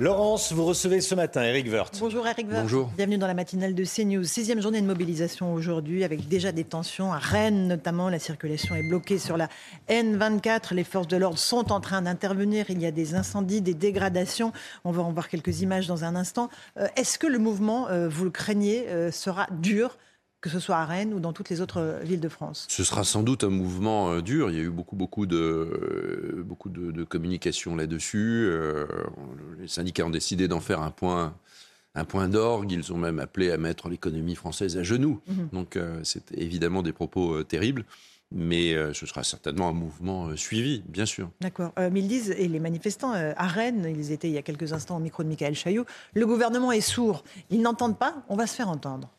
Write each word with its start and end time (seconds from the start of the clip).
Laurence, 0.00 0.54
vous 0.54 0.64
recevez 0.64 1.02
ce 1.02 1.14
matin 1.14 1.42
Eric 1.42 1.70
Woerth. 1.70 1.98
Bonjour 2.00 2.26
Eric 2.26 2.48
Woerth. 2.48 2.62
Bonjour. 2.62 2.90
Bienvenue 2.96 3.18
dans 3.18 3.26
la 3.26 3.34
matinale 3.34 3.74
de 3.74 3.84
CNews. 3.84 4.24
Sixième 4.24 4.62
journée 4.62 4.80
de 4.80 4.86
mobilisation 4.86 5.52
aujourd'hui 5.52 6.04
avec 6.04 6.26
déjà 6.26 6.52
des 6.52 6.64
tensions 6.64 7.12
à 7.12 7.18
Rennes 7.18 7.68
notamment. 7.68 8.08
La 8.08 8.18
circulation 8.18 8.74
est 8.74 8.88
bloquée 8.88 9.18
sur 9.18 9.36
la 9.36 9.50
N24. 9.90 10.72
Les 10.72 10.84
forces 10.84 11.06
de 11.06 11.18
l'ordre 11.18 11.36
sont 11.36 11.70
en 11.70 11.80
train 11.80 12.00
d'intervenir. 12.00 12.70
Il 12.70 12.80
y 12.80 12.86
a 12.86 12.92
des 12.92 13.14
incendies, 13.14 13.60
des 13.60 13.74
dégradations. 13.74 14.54
On 14.84 14.90
va 14.90 15.02
en 15.02 15.12
voir 15.12 15.28
quelques 15.28 15.60
images 15.60 15.86
dans 15.86 16.02
un 16.02 16.16
instant. 16.16 16.48
Euh, 16.78 16.88
Est-ce 16.96 17.18
que 17.18 17.26
le 17.26 17.38
mouvement, 17.38 17.88
euh, 17.88 18.08
vous 18.08 18.24
le 18.24 18.30
craignez, 18.30 18.88
euh, 18.88 19.10
sera 19.10 19.48
dur 19.50 19.98
que 20.40 20.48
ce 20.48 20.58
soit 20.58 20.76
à 20.76 20.84
Rennes 20.84 21.12
ou 21.12 21.20
dans 21.20 21.32
toutes 21.32 21.50
les 21.50 21.60
autres 21.60 21.80
euh, 21.80 22.00
villes 22.02 22.20
de 22.20 22.28
France 22.28 22.66
Ce 22.68 22.82
sera 22.84 23.04
sans 23.04 23.22
doute 23.22 23.44
un 23.44 23.50
mouvement 23.50 24.12
euh, 24.12 24.22
dur. 24.22 24.50
Il 24.50 24.56
y 24.56 24.60
a 24.60 24.62
eu 24.62 24.70
beaucoup, 24.70 24.96
beaucoup 24.96 25.26
de, 25.26 25.36
euh, 25.36 26.42
beaucoup 26.44 26.68
de, 26.68 26.90
de 26.90 27.04
communication 27.04 27.76
là-dessus. 27.76 28.48
Euh, 28.50 28.86
les 29.58 29.68
syndicats 29.68 30.04
ont 30.04 30.10
décidé 30.10 30.48
d'en 30.48 30.60
faire 30.60 30.80
un 30.80 30.90
point, 30.90 31.34
un 31.94 32.04
point 32.04 32.28
d'orgue. 32.28 32.72
Ils 32.72 32.92
ont 32.92 32.98
même 32.98 33.18
appelé 33.18 33.50
à 33.50 33.58
mettre 33.58 33.88
l'économie 33.88 34.34
française 34.34 34.76
à 34.78 34.82
genoux. 34.82 35.20
Donc, 35.52 35.76
euh, 35.76 36.00
c'est 36.04 36.32
évidemment 36.32 36.82
des 36.82 36.92
propos 36.92 37.42
terribles. 37.42 37.84
Mais 38.32 38.76
ce 38.94 39.06
sera 39.06 39.24
certainement 39.24 39.68
un 39.68 39.72
mouvement 39.72 40.36
suivi, 40.36 40.84
bien 40.86 41.04
sûr. 41.04 41.30
D'accord. 41.40 41.72
Euh, 41.80 41.90
mais 41.92 41.98
ils 41.98 42.06
disent, 42.06 42.30
et 42.30 42.46
les 42.46 42.60
manifestants 42.60 43.12
euh, 43.12 43.32
à 43.36 43.48
Rennes, 43.48 43.92
ils 43.92 44.12
étaient 44.12 44.28
il 44.28 44.34
y 44.34 44.38
a 44.38 44.42
quelques 44.42 44.72
instants 44.72 44.98
au 44.98 45.00
micro 45.00 45.24
de 45.24 45.28
Michael 45.28 45.56
Chailloux, 45.56 45.84
le 46.14 46.26
gouvernement 46.26 46.70
est 46.70 46.80
sourd. 46.80 47.24
Ils 47.50 47.60
n'entendent 47.60 47.98
pas, 47.98 48.22
on 48.28 48.36
va 48.36 48.46
se 48.46 48.54
faire 48.54 48.68
entendre. 48.68 49.10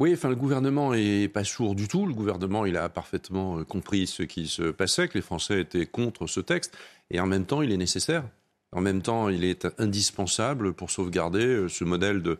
Oui, 0.00 0.14
enfin, 0.14 0.30
le 0.30 0.34
gouvernement 0.34 0.94
est 0.94 1.28
pas 1.28 1.44
sourd 1.44 1.74
du 1.74 1.86
tout. 1.86 2.06
Le 2.06 2.14
gouvernement, 2.14 2.64
il 2.64 2.78
a 2.78 2.88
parfaitement 2.88 3.58
euh, 3.58 3.64
compris 3.64 4.06
ce 4.06 4.22
qui 4.22 4.46
se 4.46 4.62
passait, 4.70 5.08
que 5.08 5.18
les 5.18 5.20
Français 5.20 5.60
étaient 5.60 5.84
contre 5.84 6.26
ce 6.26 6.40
texte. 6.40 6.74
Et 7.10 7.20
en 7.20 7.26
même 7.26 7.44
temps, 7.44 7.60
il 7.60 7.70
est 7.70 7.76
nécessaire. 7.76 8.24
En 8.72 8.80
même 8.80 9.02
temps, 9.02 9.28
il 9.28 9.44
est 9.44 9.68
indispensable 9.78 10.72
pour 10.72 10.90
sauvegarder 10.90 11.44
euh, 11.44 11.68
ce 11.68 11.84
modèle 11.84 12.22
de, 12.22 12.38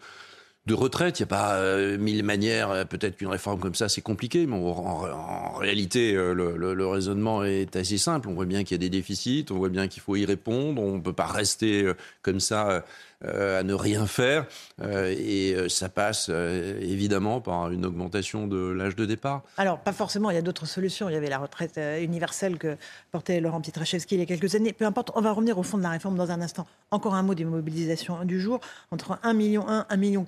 retraite. 0.70 1.18
Il 1.18 1.22
n'y 1.22 1.24
a 1.24 1.36
pas 1.36 1.56
euh, 1.56 1.98
mille 1.98 2.22
manières. 2.22 2.88
Peut-être 2.88 3.18
qu'une 3.18 3.28
réforme 3.28 3.60
comme 3.60 3.74
ça, 3.74 3.90
c'est 3.90 4.00
compliqué. 4.00 4.46
Mais 4.46 4.56
en, 4.56 5.52
réalité, 5.56 6.14
le, 6.14 6.86
raisonnement 6.86 7.44
est 7.44 7.76
assez 7.76 7.98
simple. 7.98 8.28
On 8.28 8.34
voit 8.34 8.46
bien 8.46 8.64
qu'il 8.64 8.76
y 8.76 8.76
a 8.76 8.78
des 8.78 8.88
déficits. 8.88 9.46
On 9.50 9.56
voit 9.56 9.68
bien 9.68 9.86
qu'il 9.88 10.00
faut 10.00 10.16
y 10.16 10.24
répondre. 10.24 10.80
On 10.80 10.94
ne 10.94 11.00
peut 11.02 11.12
pas 11.12 11.26
rester 11.26 11.92
comme 12.22 12.38
ça 12.38 12.84
à 13.24 13.62
ne 13.62 13.74
rien 13.74 14.06
faire. 14.06 14.46
Euh, 14.80 15.14
et 15.16 15.54
euh, 15.54 15.68
ça 15.68 15.88
passe 15.88 16.28
euh, 16.30 16.78
évidemment 16.80 17.40
par 17.40 17.70
une 17.70 17.84
augmentation 17.84 18.46
de 18.46 18.70
l'âge 18.70 18.96
de 18.96 19.04
départ. 19.04 19.42
Alors, 19.56 19.78
pas 19.78 19.92
forcément, 19.92 20.30
il 20.30 20.34
y 20.34 20.38
a 20.38 20.42
d'autres 20.42 20.66
solutions. 20.66 21.08
Il 21.08 21.12
y 21.12 21.16
avait 21.16 21.28
la 21.28 21.38
retraite 21.38 21.78
euh, 21.78 22.02
universelle 22.02 22.58
que 22.58 22.76
portait 23.12 23.40
Laurent 23.40 23.60
Pietraszewski 23.60 24.14
il 24.14 24.20
y 24.20 24.22
a 24.22 24.26
quelques 24.26 24.54
années. 24.54 24.72
Peu 24.72 24.86
importe, 24.86 25.10
on 25.14 25.20
va 25.20 25.32
revenir 25.32 25.58
au 25.58 25.62
fond 25.62 25.78
de 25.78 25.82
la 25.82 25.90
réforme 25.90 26.16
dans 26.16 26.30
un 26.30 26.40
instant. 26.40 26.66
Encore 26.90 27.14
un 27.14 27.22
mot 27.22 27.34
des 27.34 27.44
mobilisations 27.44 28.24
du 28.24 28.40
jour. 28.40 28.60
Entre 28.90 29.18
1,1 29.22 29.36
million 29.36 29.62
et 29.62 29.94
1,4 29.94 29.98
million 29.98 30.26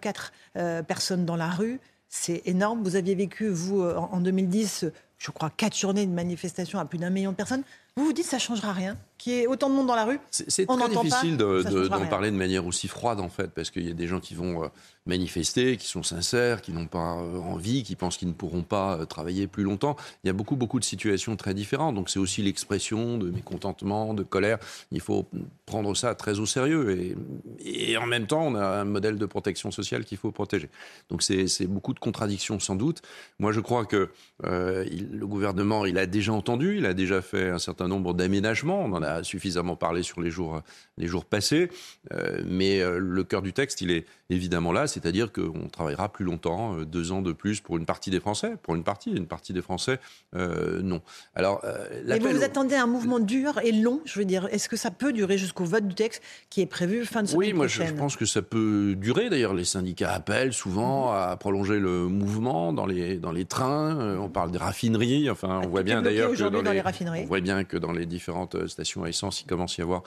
euh, 0.57 0.83
personnes 0.83 1.25
dans 1.25 1.37
la 1.37 1.49
rue, 1.49 1.81
c'est 2.09 2.43
énorme. 2.45 2.83
Vous 2.83 2.97
aviez 2.97 3.15
vécu, 3.15 3.49
vous, 3.49 3.83
euh, 3.83 3.97
en 3.97 4.11
en 4.13 4.21
2010, 4.21 4.85
euh, 4.85 4.93
je 5.19 5.31
crois, 5.31 5.51
quatre 5.51 5.77
journées 5.77 6.05
de 6.05 6.13
manifestations 6.13 6.79
à 6.79 6.85
plus 6.85 6.99
d'un 6.99 7.11
million 7.11 7.31
de 7.31 7.37
personnes. 7.37 7.63
Vous 7.97 8.05
vous 8.05 8.13
dites 8.13 8.27
ça 8.27 8.37
ne 8.37 8.43
changera 8.43 8.73
rien? 8.73 8.99
Qu'il 9.23 9.33
y 9.35 9.37
ait 9.43 9.47
autant 9.47 9.69
de 9.71 9.75
monde 9.75 9.87
dans 9.87 9.95
la 9.95 10.05
rue 10.05 10.19
C'est 10.33 10.67
très 10.79 10.89
difficile 11.05 11.37
de- 11.37 11.63
de- 11.71 11.89
d'en 11.89 12.01
parler 12.11 12.31
de 12.33 12.37
manière 12.37 12.67
aussi 12.67 12.89
froide 12.89 13.21
en 13.21 13.29
fait, 13.29 13.53
parce 13.53 13.71
qu'il 13.71 13.87
y 13.87 13.91
a 13.91 13.95
des 13.95 14.09
gens 14.09 14.19
qui 14.19 14.35
vont 14.35 14.65
euh, 14.65 14.69
manifester, 15.07 15.77
qui 15.77 15.87
sont 15.87 16.03
sincères, 16.03 16.63
qui 16.63 16.73
n'ont 16.73 16.87
pas 16.87 17.17
euh, 17.19 17.39
envie, 17.39 17.83
qui 17.83 17.95
pensent 17.97 18.17
qu'ils 18.17 18.29
ne 18.29 18.33
pourront 18.33 18.63
pas 18.63 18.97
euh, 18.99 19.05
travailler 19.05 19.47
plus 19.47 19.63
longtemps. 19.65 19.97
Il 20.25 20.27
y 20.29 20.31
a 20.31 20.33
beaucoup 20.33 20.57
beaucoup 20.57 20.81
de 20.81 20.85
situations 20.85 21.37
très 21.37 21.55
différentes, 21.55 21.95
donc 21.95 22.09
c'est 22.09 22.19
aussi 22.19 22.43
l'expression 22.43 23.19
de 23.19 23.31
mécontentement, 23.31 24.15
de 24.15 24.23
colère. 24.23 24.59
Il 24.91 25.01
faut 25.01 25.27
prendre 25.67 25.95
ça 25.97 26.15
très 26.15 26.39
au 26.41 26.47
sérieux 26.47 26.91
et, 26.99 27.91
et 27.91 27.97
en 27.97 28.07
même 28.07 28.27
temps 28.27 28.43
on 28.47 28.55
a 28.55 28.65
un 28.81 28.85
modèle 28.85 29.19
de 29.19 29.27
protection 29.27 29.71
sociale 29.71 30.05
qu'il 30.05 30.19
faut 30.19 30.31
protéger. 30.33 30.69
Donc 31.11 31.23
c'est 31.23 31.47
c'est 31.49 31.67
beaucoup 31.67 31.95
de 31.95 31.99
contradictions 32.01 32.59
sans 32.61 32.77
doute. 32.77 33.03
Moi 33.39 33.53
je 33.53 33.61
crois 33.61 33.85
que 33.85 34.09
euh, 34.45 34.85
il- 34.91 35.11
le 35.13 35.27
gouvernement 35.27 35.85
il 35.87 35.99
a 35.99 36.07
déjà 36.07 36.33
entendu, 36.33 36.79
il 36.79 36.87
a 36.87 36.95
déjà 36.95 37.23
fait 37.23 37.51
un 37.51 37.59
certain 37.59 37.89
nombre 37.89 38.15
d'aménagements. 38.15 38.81
On 38.85 38.93
en 38.93 39.03
a 39.03 39.12
suffisamment 39.23 39.77
parlé 39.77 40.03
sur 40.03 40.21
les 40.21 40.31
jours 40.31 40.63
les 40.99 41.07
jours 41.07 41.25
passés, 41.25 41.69
Euh, 42.13 42.43
mais 42.45 42.81
euh, 42.81 42.99
le 42.99 43.25
cœur 43.25 43.43
du 43.43 43.53
texte 43.53 43.81
il 43.81 43.91
est 43.91 44.05
évidemment 44.29 44.73
là, 44.73 44.87
c'est-à-dire 44.87 45.33
qu'on 45.33 45.69
travaillera 45.71 46.09
plus 46.11 46.25
longtemps, 46.25 46.77
euh, 46.77 46.85
deux 46.85 47.13
ans 47.13 47.23
de 47.23 47.33
plus 47.33 47.61
pour 47.61 47.77
une 47.77 47.87
partie 47.87 48.11
des 48.11 48.21
Français, 48.21 48.55
pour 48.63 48.75
une 48.75 48.83
partie, 48.85 49.11
une 49.11 49.27
partie 49.27 49.53
des 49.53 49.63
Français 49.63 49.99
euh, 50.35 50.83
non. 50.83 51.01
Alors 51.35 51.61
euh, 51.65 51.87
Et 52.15 52.19
vous 52.19 52.43
attendez 52.43 52.75
à 52.75 52.83
un 52.83 52.87
mouvement 52.87 53.21
dur 53.21 53.61
et 53.63 53.73
long, 53.73 54.01
je 54.05 54.19
veux 54.19 54.25
dire. 54.25 54.49
Est-ce 54.51 54.69
que 54.69 54.77
ça 54.77 54.91
peut 54.91 55.13
durer 55.13 55.39
jusqu'au 55.39 55.65
vote 55.65 55.87
du 55.87 55.95
texte 55.95 56.23
qui 56.51 56.61
est 56.61 56.67
prévu 56.67 57.05
fin 57.05 57.23
de 57.23 57.29
semaine 57.29 57.39
Oui, 57.39 57.53
moi 57.53 57.67
je, 57.67 57.77
prochaine? 57.77 57.95
je 57.95 58.01
pense 58.01 58.17
que 58.17 58.27
ça 58.27 58.43
peut 58.43 58.95
durer. 58.97 59.31
D'ailleurs, 59.31 59.55
les 59.55 59.65
syndicats 59.65 60.13
appellent 60.13 60.53
souvent 60.53 61.13
à 61.13 61.37
prolonger 61.37 61.79
le 61.79 62.09
mouvement 62.09 62.73
dans 62.73 62.87
les, 62.87 63.17
dans 63.19 63.33
les 63.33 63.45
trains. 63.45 64.19
On 64.19 64.29
parle 64.29 64.51
des 64.51 64.59
raffineries. 64.59 65.31
Enfin, 65.31 65.59
on 65.59 65.63
tout 65.65 65.71
voit 65.71 65.83
bien 65.83 66.03
d'ailleurs 66.03 66.33
que 66.33 66.37
dans 66.43 66.51
dans 66.51 66.63
les, 66.63 66.75
les 66.75 66.81
raffineries. 66.81 67.23
on 67.23 67.27
voit 67.27 67.41
bien 67.41 67.65
que 67.65 67.77
dans 67.77 67.93
les 67.93 68.07
différentes 68.07 68.55
euh, 68.57 68.67
stations 69.11 69.29
à 69.29 69.31
il 69.41 69.47
commence 69.47 69.79
à 69.79 69.83
y 69.83 69.83
avoir 69.83 70.03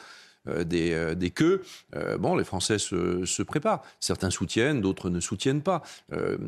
euh, 0.47 0.63
des, 0.63 0.93
euh, 0.93 1.15
des 1.15 1.31
queues. 1.31 1.63
Euh, 1.95 2.17
bon, 2.17 2.35
les 2.35 2.43
Français 2.43 2.77
se, 2.77 3.25
se 3.25 3.41
préparent. 3.41 3.81
Certains 3.99 4.29
soutiennent, 4.29 4.79
d'autres 4.79 5.09
ne 5.09 5.19
soutiennent 5.19 5.63
pas. 5.63 5.81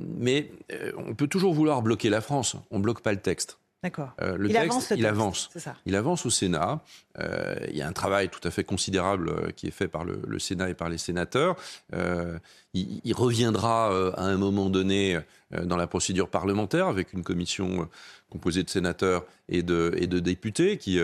Mais 0.02 0.52
on 0.98 1.16
peut 1.16 1.28
toujours 1.28 1.54
vouloir 1.54 1.82
bloquer 1.82 2.10
la 2.10 2.22
France. 2.22 2.56
On 2.70 2.80
bloque 2.80 3.02
pas 3.02 3.12
le 3.12 3.22
texte. 3.22 3.58
D'accord. 3.84 4.16
Euh, 4.22 4.38
le 4.38 4.50
il 4.50 4.54
texte, 4.54 4.72
avance 4.72 4.90
le 4.90 4.98
il 4.98 5.06
avance. 5.06 5.50
C'est 5.54 5.60
ça. 5.60 5.76
Il 5.86 5.96
avance 5.96 6.26
au 6.26 6.32
Sénat. 6.32 6.82
Euh, 7.20 7.56
il 7.70 7.78
y 7.78 7.84
a 7.84 7.88
un 7.88 7.94
travail 7.94 8.30
tout 8.30 8.40
à 8.44 8.50
fait 8.50 8.64
considérable 8.64 9.30
euh, 9.30 9.52
qui 9.52 9.68
est 9.68 9.72
fait 9.72 9.88
par 9.88 10.04
le, 10.04 10.20
le 10.28 10.40
Sénat 10.40 10.72
et 10.72 10.74
par 10.74 10.90
les 10.90 10.98
sénateurs. 10.98 11.56
Euh, 11.94 12.40
il, 12.74 13.02
il 13.04 13.14
reviendra 13.14 13.90
à 14.18 14.24
un 14.24 14.38
moment 14.38 14.70
donné 14.70 15.20
dans 15.64 15.78
la 15.78 15.88
procédure 15.88 16.30
parlementaire 16.30 16.88
avec 16.88 17.14
une 17.14 17.24
commission 17.24 17.88
composée 18.30 18.64
de 18.64 18.70
sénateurs 18.70 19.26
et 19.48 19.64
de, 19.64 19.94
et 19.98 20.08
de 20.08 20.20
députés 20.20 20.78
qui 20.78 21.00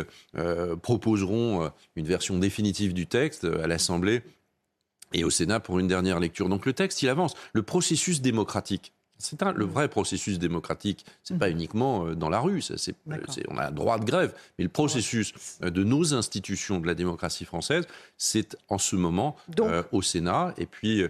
proposeront 0.81 1.71
une 1.95 2.05
version 2.05 2.37
définitive 2.37 2.93
du 2.93 3.07
texte 3.07 3.45
à 3.45 3.65
l'Assemblée 3.65 4.21
et 5.13 5.23
au 5.23 5.29
Sénat 5.29 5.59
pour 5.59 5.79
une 5.79 5.87
dernière 5.87 6.19
lecture. 6.19 6.49
Donc 6.49 6.65
le 6.65 6.73
texte, 6.73 7.01
il 7.01 7.09
avance. 7.09 7.33
Le 7.53 7.63
processus 7.63 8.21
démocratique. 8.21 8.93
C'est 9.17 9.41
un- 9.43 9.53
le 9.53 9.65
vrai 9.65 9.87
processus 9.87 10.37
démocratique. 10.39 11.05
C'est 11.23 11.37
pas 11.37 11.49
uniquement 11.49 12.07
euh, 12.07 12.15
dans 12.15 12.29
la 12.29 12.39
rue. 12.39 12.61
Ça, 12.61 12.77
c'est, 12.77 12.95
D'accord. 13.05 13.33
c'est- 13.33 13.45
on 13.49 13.57
a 13.57 13.67
un 13.67 13.71
droit 13.71 13.97
de 13.97 14.05
grève, 14.05 14.33
mais 14.57 14.63
le 14.63 14.69
processus 14.69 15.33
euh, 15.63 15.69
de 15.69 15.83
nos 15.83 16.13
institutions 16.13 16.79
de 16.79 16.87
la 16.87 16.93
démocratie 16.95 17.45
française, 17.45 17.85
c'est 18.17 18.57
en 18.69 18.77
ce 18.77 18.95
moment 18.95 19.35
Donc- 19.49 19.69
euh, 19.69 19.83
au 19.91 20.01
Sénat. 20.01 20.53
Et 20.57 20.65
puis 20.65 21.03
euh, 21.03 21.09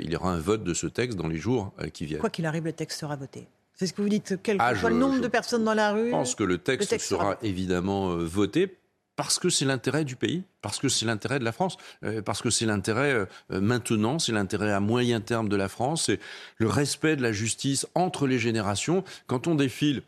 il 0.00 0.10
y 0.10 0.16
aura 0.16 0.32
un 0.32 0.38
vote 0.40 0.64
de 0.64 0.72
ce 0.74 0.86
texte 0.86 1.18
dans 1.18 1.28
les 1.28 1.36
jours 1.38 1.72
euh, 1.80 1.88
qui 1.88 2.06
viennent. 2.06 2.20
Quoi 2.20 2.30
qu'il 2.30 2.46
arrive, 2.46 2.64
le 2.64 2.72
texte 2.72 3.00
sera 3.00 3.16
voté. 3.16 3.46
C'est 3.74 3.86
ce 3.86 3.92
que 3.94 4.02
vous 4.02 4.08
dites, 4.10 4.38
quel 4.42 4.58
que 4.58 4.62
Ah, 4.62 4.74
soit 4.74 4.90
je- 4.90 4.94
le 4.94 5.00
nombre 5.00 5.16
je 5.16 5.20
de 5.22 5.28
personnes 5.28 5.64
dans 5.64 5.72
la 5.74 5.92
rue. 5.92 6.06
Je 6.06 6.10
pense 6.10 6.34
que 6.34 6.44
le 6.44 6.58
texte, 6.58 6.90
texte 6.90 7.08
sera 7.08 7.36
évidemment 7.42 8.10
euh, 8.12 8.24
voté 8.24 8.76
parce 9.20 9.38
que 9.38 9.50
c'est 9.50 9.66
l'intérêt 9.66 10.06
du 10.06 10.16
pays, 10.16 10.44
parce 10.62 10.78
que 10.78 10.88
c'est 10.88 11.04
l'intérêt 11.04 11.38
de 11.38 11.44
la 11.44 11.52
France, 11.52 11.76
euh, 12.04 12.22
parce 12.22 12.40
que 12.40 12.48
c'est 12.48 12.64
l'intérêt 12.64 13.12
euh, 13.12 13.26
euh, 13.52 13.60
maintenant, 13.60 14.18
c'est 14.18 14.32
l'intérêt 14.32 14.72
à 14.72 14.80
moyen 14.80 15.20
terme 15.20 15.50
de 15.50 15.56
la 15.56 15.68
France, 15.68 16.04
c'est 16.06 16.18
le 16.56 16.68
respect 16.68 17.16
de 17.16 17.22
la 17.22 17.30
justice 17.30 17.86
entre 17.94 18.26
les 18.26 18.38
générations. 18.38 19.04
Quand 19.26 19.46
on 19.46 19.56
défile 19.56 20.00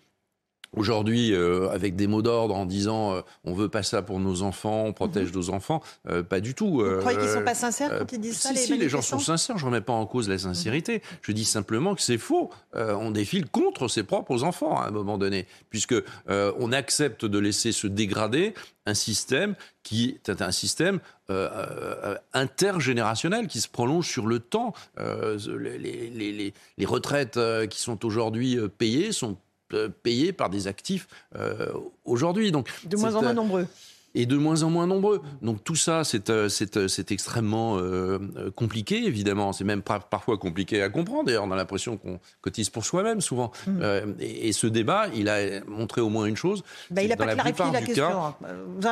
aujourd'hui 0.74 1.34
euh, 1.34 1.68
avec 1.70 1.96
des 1.96 2.06
mots 2.06 2.22
d'ordre 2.22 2.54
en 2.54 2.64
disant 2.66 3.14
euh, 3.14 3.20
on 3.44 3.52
veut 3.54 3.68
pas 3.68 3.82
ça 3.82 4.02
pour 4.02 4.20
nos 4.20 4.42
enfants, 4.42 4.84
on 4.86 4.92
protège 4.92 5.32
nos 5.32 5.50
enfants, 5.50 5.82
euh, 6.08 6.22
pas 6.22 6.40
du 6.40 6.54
tout. 6.54 6.70
Vous 6.74 6.80
euh, 6.82 7.00
croyez 7.00 7.18
qu'ils 7.18 7.28
ne 7.28 7.34
sont 7.34 7.44
pas 7.44 7.54
sincères 7.54 7.98
quand 7.98 8.12
ils 8.12 8.20
disent 8.20 8.38
ça, 8.38 8.48
si, 8.50 8.54
les 8.54 8.60
si, 8.60 8.78
les 8.78 8.88
gens 8.88 9.02
sont 9.02 9.18
sincères, 9.18 9.58
je 9.58 9.66
remets 9.66 9.80
pas 9.80 9.92
en 9.92 10.06
cause 10.06 10.28
la 10.28 10.38
sincérité. 10.38 11.02
Je 11.22 11.32
dis 11.32 11.44
simplement 11.44 11.94
que 11.94 12.00
c'est 12.02 12.18
faux. 12.18 12.50
On 12.74 13.10
défile 13.10 13.46
contre 13.48 13.88
ses 13.88 14.02
propres 14.02 14.44
enfants 14.44 14.80
à 14.80 14.86
un 14.88 14.90
moment 14.90 15.18
donné, 15.18 15.46
puisque 15.70 15.94
on 16.28 16.72
accepte 16.72 17.24
de 17.24 17.38
laisser 17.38 17.72
se 17.72 17.86
dégrader 17.86 18.54
un 18.86 18.94
système 18.94 19.54
qui 19.82 20.18
est 20.28 20.42
un 20.42 20.50
système 20.52 20.98
euh, 21.30 22.16
intergénérationnel 22.32 23.46
qui 23.46 23.60
se 23.60 23.68
prolonge 23.68 24.08
sur 24.08 24.26
le 24.26 24.38
temps. 24.38 24.72
Euh, 24.98 25.38
les, 25.58 25.78
les- 25.78 26.32
les- 26.32 26.54
les 26.78 26.86
retraites 26.86 27.38
qui 27.70 27.80
sont 27.80 28.04
aujourd'hui 28.04 28.58
payées 28.78 29.12
sont 29.12 29.36
euh, 29.74 29.88
payées 30.02 30.32
par 30.32 30.50
des 30.50 30.66
actifs 30.66 31.06
euh, 31.36 31.68
aujourd'hui. 32.04 32.52
Donc 32.52 32.68
De 32.86 32.96
moins 32.96 33.14
en 33.14 33.22
moins 33.22 33.30
un- 33.30 33.34
nombreux. 33.34 33.66
et 34.14 34.26
de 34.26 34.36
moins 34.36 34.62
en 34.62 34.70
moins 34.70 34.86
nombreux. 34.86 35.20
Donc 35.40 35.64
tout 35.64 35.74
ça, 35.74 36.04
c'est 36.04 36.28
euh, 36.30 36.48
euh, 36.76 36.88
extrêmement 37.08 37.78
euh, 37.78 38.18
compliqué, 38.54 39.04
évidemment. 39.04 39.52
C'est 39.52 39.64
même 39.64 39.82
parfois 39.82 40.36
compliqué 40.38 40.82
à 40.82 40.88
comprendre. 40.90 41.24
D'ailleurs, 41.24 41.44
on 41.44 41.50
a 41.50 41.56
l'impression 41.56 41.96
qu'on 41.96 42.20
cotise 42.42 42.68
pour 42.70 42.84
soi-même, 42.84 43.20
souvent. 43.20 43.52
Mm. 43.66 43.80
et, 44.20 44.52
ce 44.52 44.66
débat, 44.66 45.06
il 45.14 45.28
a 45.28 45.64
montré 45.66 46.00
au 46.00 46.10
moins 46.10 46.26
une 46.26 46.36
chose. 46.36 46.62
Bah, 46.90 47.02
il 47.02 47.08
n'a 47.08 47.16
pas 47.16 47.34
clarifié 47.34 47.64
la 47.72 47.82
question. 47.82 48.34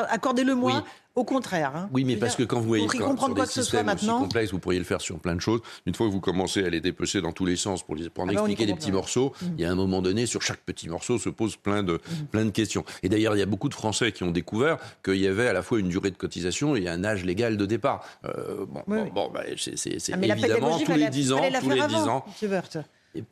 Accordez-le 0.08 0.54
moi. 0.54 0.84
Au 1.16 1.24
contraire. 1.24 1.74
Hein. 1.74 1.90
Oui, 1.92 2.04
mais 2.04 2.16
parce 2.16 2.36
que 2.36 2.44
quand 2.44 2.60
vous 2.60 2.68
voyez 2.68 2.86
quand, 2.86 2.98
comprendre 2.98 3.34
quoi 3.34 3.44
que 3.44 3.52
ce 3.52 3.62
soit 3.62 3.82
maintenant, 3.82 4.20
complexe, 4.20 4.52
vous 4.52 4.60
pourriez 4.60 4.78
le 4.78 4.84
faire 4.84 5.00
sur 5.00 5.18
plein 5.18 5.34
de 5.34 5.40
choses. 5.40 5.60
Une 5.86 5.94
fois 5.94 6.06
que 6.06 6.12
vous 6.12 6.20
commencez 6.20 6.64
à 6.64 6.70
les 6.70 6.80
dépecer 6.80 7.20
dans 7.20 7.32
tous 7.32 7.44
les 7.44 7.56
sens 7.56 7.82
pour, 7.82 7.96
pour 8.14 8.24
en 8.24 8.28
ah 8.28 8.32
bah, 8.32 8.40
expliquer 8.40 8.66
des 8.66 8.74
petits 8.74 8.92
morceaux, 8.92 9.32
mm. 9.42 9.46
il 9.58 9.60
y 9.60 9.64
a 9.64 9.70
un 9.70 9.74
moment 9.74 10.02
donné, 10.02 10.26
sur 10.26 10.40
chaque 10.40 10.60
petit 10.60 10.88
morceau 10.88 11.18
se 11.18 11.28
pose 11.28 11.56
plein 11.56 11.82
de, 11.82 11.94
mm. 11.94 12.26
plein 12.30 12.44
de 12.44 12.50
questions. 12.50 12.84
Et 13.02 13.08
d'ailleurs, 13.08 13.34
il 13.34 13.40
y 13.40 13.42
a 13.42 13.46
beaucoup 13.46 13.68
de 13.68 13.74
Français 13.74 14.12
qui 14.12 14.22
ont 14.22 14.30
découvert 14.30 14.78
qu'il 15.04 15.16
y 15.16 15.26
avait 15.26 15.48
à 15.48 15.52
la 15.52 15.62
fois 15.62 15.80
une 15.80 15.88
durée 15.88 16.12
de 16.12 16.16
cotisation 16.16 16.76
et 16.76 16.88
un 16.88 17.02
âge 17.02 17.24
légal 17.24 17.56
de 17.56 17.66
départ. 17.66 18.04
Euh, 18.24 18.64
bon, 18.66 18.82
bon, 19.12 19.30
bah, 19.34 19.42
c'est 19.56 19.98
ah, 20.12 20.16
évidemment 20.22 20.78
tous 20.78 20.92
les 20.92 21.08
10 21.08 21.32
ans, 21.32 21.40
tous 21.60 21.70
les 21.70 21.86
10 21.86 21.94
ans. 21.96 22.24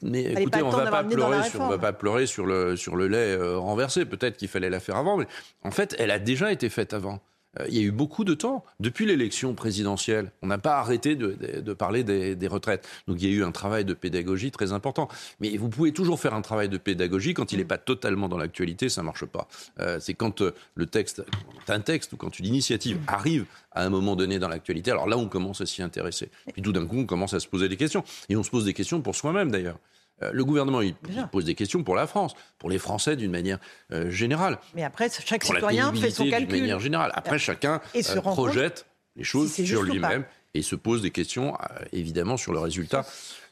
Mais 0.02 0.24
écoutez, 0.24 0.62
on 0.62 0.72
ne 0.72 0.76
va 0.76 0.90
pas 0.90 1.04
pleurer 1.04 1.48
sur, 1.48 1.60
on 1.60 1.68
va 1.68 1.78
pas 1.78 1.92
pleurer 1.92 2.26
sur 2.26 2.46
le 2.46 2.76
sur 2.76 2.96
le 2.96 3.06
lait 3.06 3.36
euh, 3.36 3.58
renversé. 3.58 4.04
Peut-être 4.04 4.36
qu'il 4.36 4.48
fallait 4.48 4.70
la 4.70 4.80
faire 4.80 4.96
avant, 4.96 5.16
mais 5.16 5.26
en 5.62 5.70
fait, 5.70 5.94
elle 5.98 6.10
a 6.10 6.18
déjà 6.18 6.50
été 6.50 6.68
faite 6.68 6.92
avant. 6.92 7.20
Euh, 7.58 7.66
il 7.68 7.76
y 7.76 7.78
a 7.78 7.82
eu 7.82 7.90
beaucoup 7.90 8.24
de 8.24 8.34
temps. 8.34 8.64
Depuis 8.80 9.06
l'élection 9.06 9.54
présidentielle, 9.54 10.32
on 10.42 10.46
n'a 10.46 10.58
pas 10.58 10.78
arrêté 10.78 11.16
de, 11.16 11.72
parler 11.72 12.04
des, 12.04 12.48
retraites. 12.48 12.86
Donc 13.06 13.20
il 13.20 13.28
y 13.28 13.32
a 13.32 13.36
eu 13.36 13.44
un 13.44 13.52
travail 13.52 13.84
de 13.84 13.94
pédagogie 13.94 14.50
très 14.50 14.72
important. 14.72 15.08
Mais 15.40 15.56
vous 15.56 15.68
pouvez 15.68 15.92
toujours 15.92 16.20
faire 16.20 16.34
un 16.34 16.42
travail 16.42 16.68
de 16.68 16.78
pédagogie 16.78 17.34
quand 17.34 17.52
il 17.52 17.58
n'est 17.58 17.64
pas 17.64 17.78
totalement 17.78 18.28
dans 18.28 18.38
l'actualité, 18.38 18.88
ça 18.88 19.02
ne 19.02 19.06
marche 19.06 19.24
pas. 19.26 19.48
Euh, 19.80 19.98
c'est 20.00 20.14
quand 20.14 20.42
euh, 20.42 20.54
le 20.74 20.86
texte, 20.86 21.24
un 21.68 21.80
texte 21.80 22.12
ou 22.12 22.16
quand 22.16 22.38
une 22.38 22.46
initiative 22.46 22.98
arrive 23.06 23.46
à 23.72 23.84
un 23.84 23.90
moment 23.90 24.16
donné 24.16 24.38
dans 24.38 24.48
l'actualité, 24.48 24.90
alors 24.90 25.08
là 25.08 25.16
on 25.18 25.28
commence 25.28 25.60
à 25.60 25.66
s'y 25.66 25.82
intéresser. 25.82 26.30
Puis 26.52 26.62
tout 26.62 26.72
d'un 26.72 26.86
coup 26.86 26.98
on 26.98 27.06
commence 27.06 27.34
à 27.34 27.40
se 27.40 27.48
poser 27.48 27.68
des 27.68 27.76
questions. 27.76 28.04
Et 28.28 28.36
on 28.36 28.42
se 28.42 28.50
pose 28.50 28.64
des 28.64 28.74
questions 28.74 29.00
pour 29.00 29.14
soi-même 29.14 29.50
d'ailleurs. 29.50 29.78
Euh, 30.22 30.30
le 30.32 30.44
gouvernement, 30.44 30.80
il, 30.80 30.94
pose 31.30 31.44
des 31.44 31.54
questions 31.54 31.82
pour 31.82 31.94
la 31.94 32.06
France, 32.06 32.34
pour 32.58 32.70
les 32.70 32.78
Français 32.78 33.16
d'une 33.16 33.30
manière 33.30 33.58
euh, 33.92 34.10
générale. 34.10 34.58
Mais 34.74 34.84
après, 34.84 35.08
chaque 35.24 35.44
citoyen 35.44 35.92
fait 35.92 36.10
son 36.10 36.28
calcul. 36.28 36.48
D'une 36.48 36.60
manière 36.62 36.80
générale. 36.80 37.12
Après, 37.14 37.38
chacun 37.38 37.80
euh, 37.94 38.20
projette 38.20 38.86
les 39.16 39.24
choses 39.24 39.52
sur 39.52 39.82
lui-même 39.82 40.24
et 40.54 40.62
se 40.62 40.74
pose 40.76 41.02
des 41.02 41.10
questions, 41.10 41.56
évidemment, 41.92 42.36
sur 42.36 42.52
le 42.52 42.58
résultat 42.58 43.04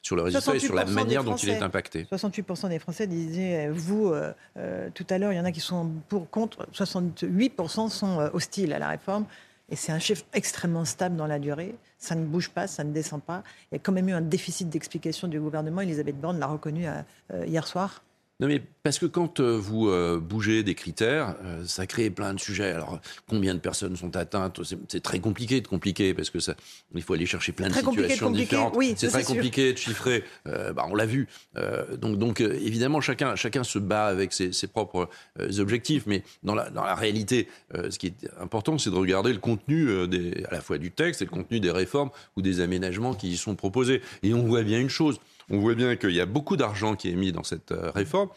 sur 0.03 0.15
le 0.15 0.23
résultat 0.23 0.55
et 0.55 0.61
sur 0.61 0.77
la 0.77 0.85
manière 0.85 1.25
dont 1.25 1.35
il 1.35 1.49
est 1.49 1.63
impacté. 1.63 2.05
68% 2.05 2.69
des 2.69 2.79
Français 2.79 3.09
disaient, 3.09 3.69
vous, 3.71 4.15
tout 4.95 5.07
à 5.11 5.19
l'heure, 5.19 5.33
il 5.33 5.37
y 5.37 5.41
en 5.41 5.45
a 5.45 5.51
qui 5.51 5.61
sont 5.61 5.91
pour, 6.09 6.31
contre, 6.31 6.65
68% 6.73 7.89
sont 7.89 8.31
hostiles 8.33 8.73
à 8.73 8.79
la 8.79 8.89
réforme. 8.91 9.27
Et 9.69 9.77
c'est 9.77 9.93
un 9.93 9.99
chiffre 9.99 10.25
extrêmement 10.33 10.85
stable 10.85 11.17
dans 11.17 11.27
la 11.27 11.39
durée. 11.39 11.75
Ça 11.99 12.15
ne 12.15 12.25
bouge 12.25 12.51
pas, 12.51 12.67
ça 12.67 12.85
ne 12.85 12.93
descend 12.93 13.23
pas. 13.23 13.43
Il 13.71 13.75
y 13.75 13.77
a 13.77 13.81
quand 13.81 13.93
même 13.93 14.09
eu 14.09 14.13
un 14.13 14.21
déficit 14.21 14.69
d'explication 14.69 15.27
du 15.27 15.41
gouvernement. 15.41 15.81
Elisabeth 15.81 16.21
Borne 16.21 16.39
l'a 16.39 16.47
reconnu 16.47 16.87
euh, 16.87 17.03
euh, 17.33 17.47
hier 17.47 17.67
soir. 17.67 18.03
Non, 18.39 18.49
mais 18.49 18.61
parce 18.83 18.99
que 18.99 19.07
quand 19.07 19.41
euh, 19.41 19.57
vous 19.57 19.89
euh, 19.89 20.21
bougez 20.21 20.63
des 20.63 20.75
critères, 20.75 21.37
euh, 21.43 21.65
ça 21.65 21.87
crée 21.87 22.11
plein 22.11 22.35
de 22.35 22.39
sujets. 22.39 22.71
Alors, 22.71 23.01
combien 23.27 23.55
de 23.55 23.61
personnes 23.61 23.97
sont 23.97 24.15
atteintes 24.15 24.61
C'est 24.89 25.03
très 25.03 25.21
compliqué 25.21 25.63
de 25.63 25.67
compliquer 25.67 26.13
parce 26.13 26.29
que 26.29 26.39
ça, 26.39 26.55
il 26.95 27.03
faut 27.03 27.15
aller 27.15 27.25
chercher 27.25 27.53
plein 27.53 27.69
de 27.69 27.73
situations 27.73 28.31
différentes. 28.31 28.75
Oui, 28.77 28.95
c'est 28.99 29.09
très 29.09 29.25
compliqué 29.25 29.73
de 29.73 29.79
chiffrer. 29.79 30.23
Bah, 30.45 30.87
on 30.89 30.95
l'a 30.95 31.07
vu. 31.07 31.29
donc, 31.99 32.19
donc 32.19 32.41
évidemment, 32.41 33.01
chacun, 33.01 33.37
chacun 33.37 33.65
se 33.65 33.79
bat 33.79 34.07
avec 34.07 34.33
ses, 34.33 34.53
ses 34.53 34.67
propres 34.67 35.09
objectifs. 35.59 36.05
Mais 36.07 36.23
dans 36.43 36.55
la, 36.55 36.69
dans 36.71 36.85
la 36.85 36.95
réalité, 36.95 37.49
ce 37.75 37.99
qui 37.99 38.09
est 38.09 38.31
important, 38.39 38.77
c'est 38.79 38.91
de 38.91 38.97
regarder 38.97 39.33
le 39.33 39.39
contenu 39.39 40.07
des, 40.09 40.45
à 40.49 40.53
la 40.53 40.61
fois 40.61 40.79
du 40.79 40.91
texte 40.91 41.23
et 41.23 41.25
le 41.25 41.31
contenu 41.31 41.59
des 41.61 41.71
réformes 41.71 42.11
ou 42.37 42.43
des 42.43 42.61
aménagements 42.61 43.15
qui 43.15 43.31
y 43.31 43.37
sont 43.37 43.55
proposés. 43.55 44.03
Et 44.23 44.35
on 44.35 44.45
voit 44.45 44.63
bien 44.63 44.79
une 44.79 44.91
chose 44.91 45.21
on 45.51 45.59
voit 45.59 45.75
bien 45.75 45.97
qu'il 45.97 46.13
y 46.13 46.21
a 46.21 46.27
beaucoup 46.27 46.57
d'argent 46.57 46.97
qui 46.97 47.11
est 47.11 47.15
mis 47.15 47.33
dans 47.33 47.45
cette 47.45 47.73
euh, 47.73 47.91
réforme 47.91 48.29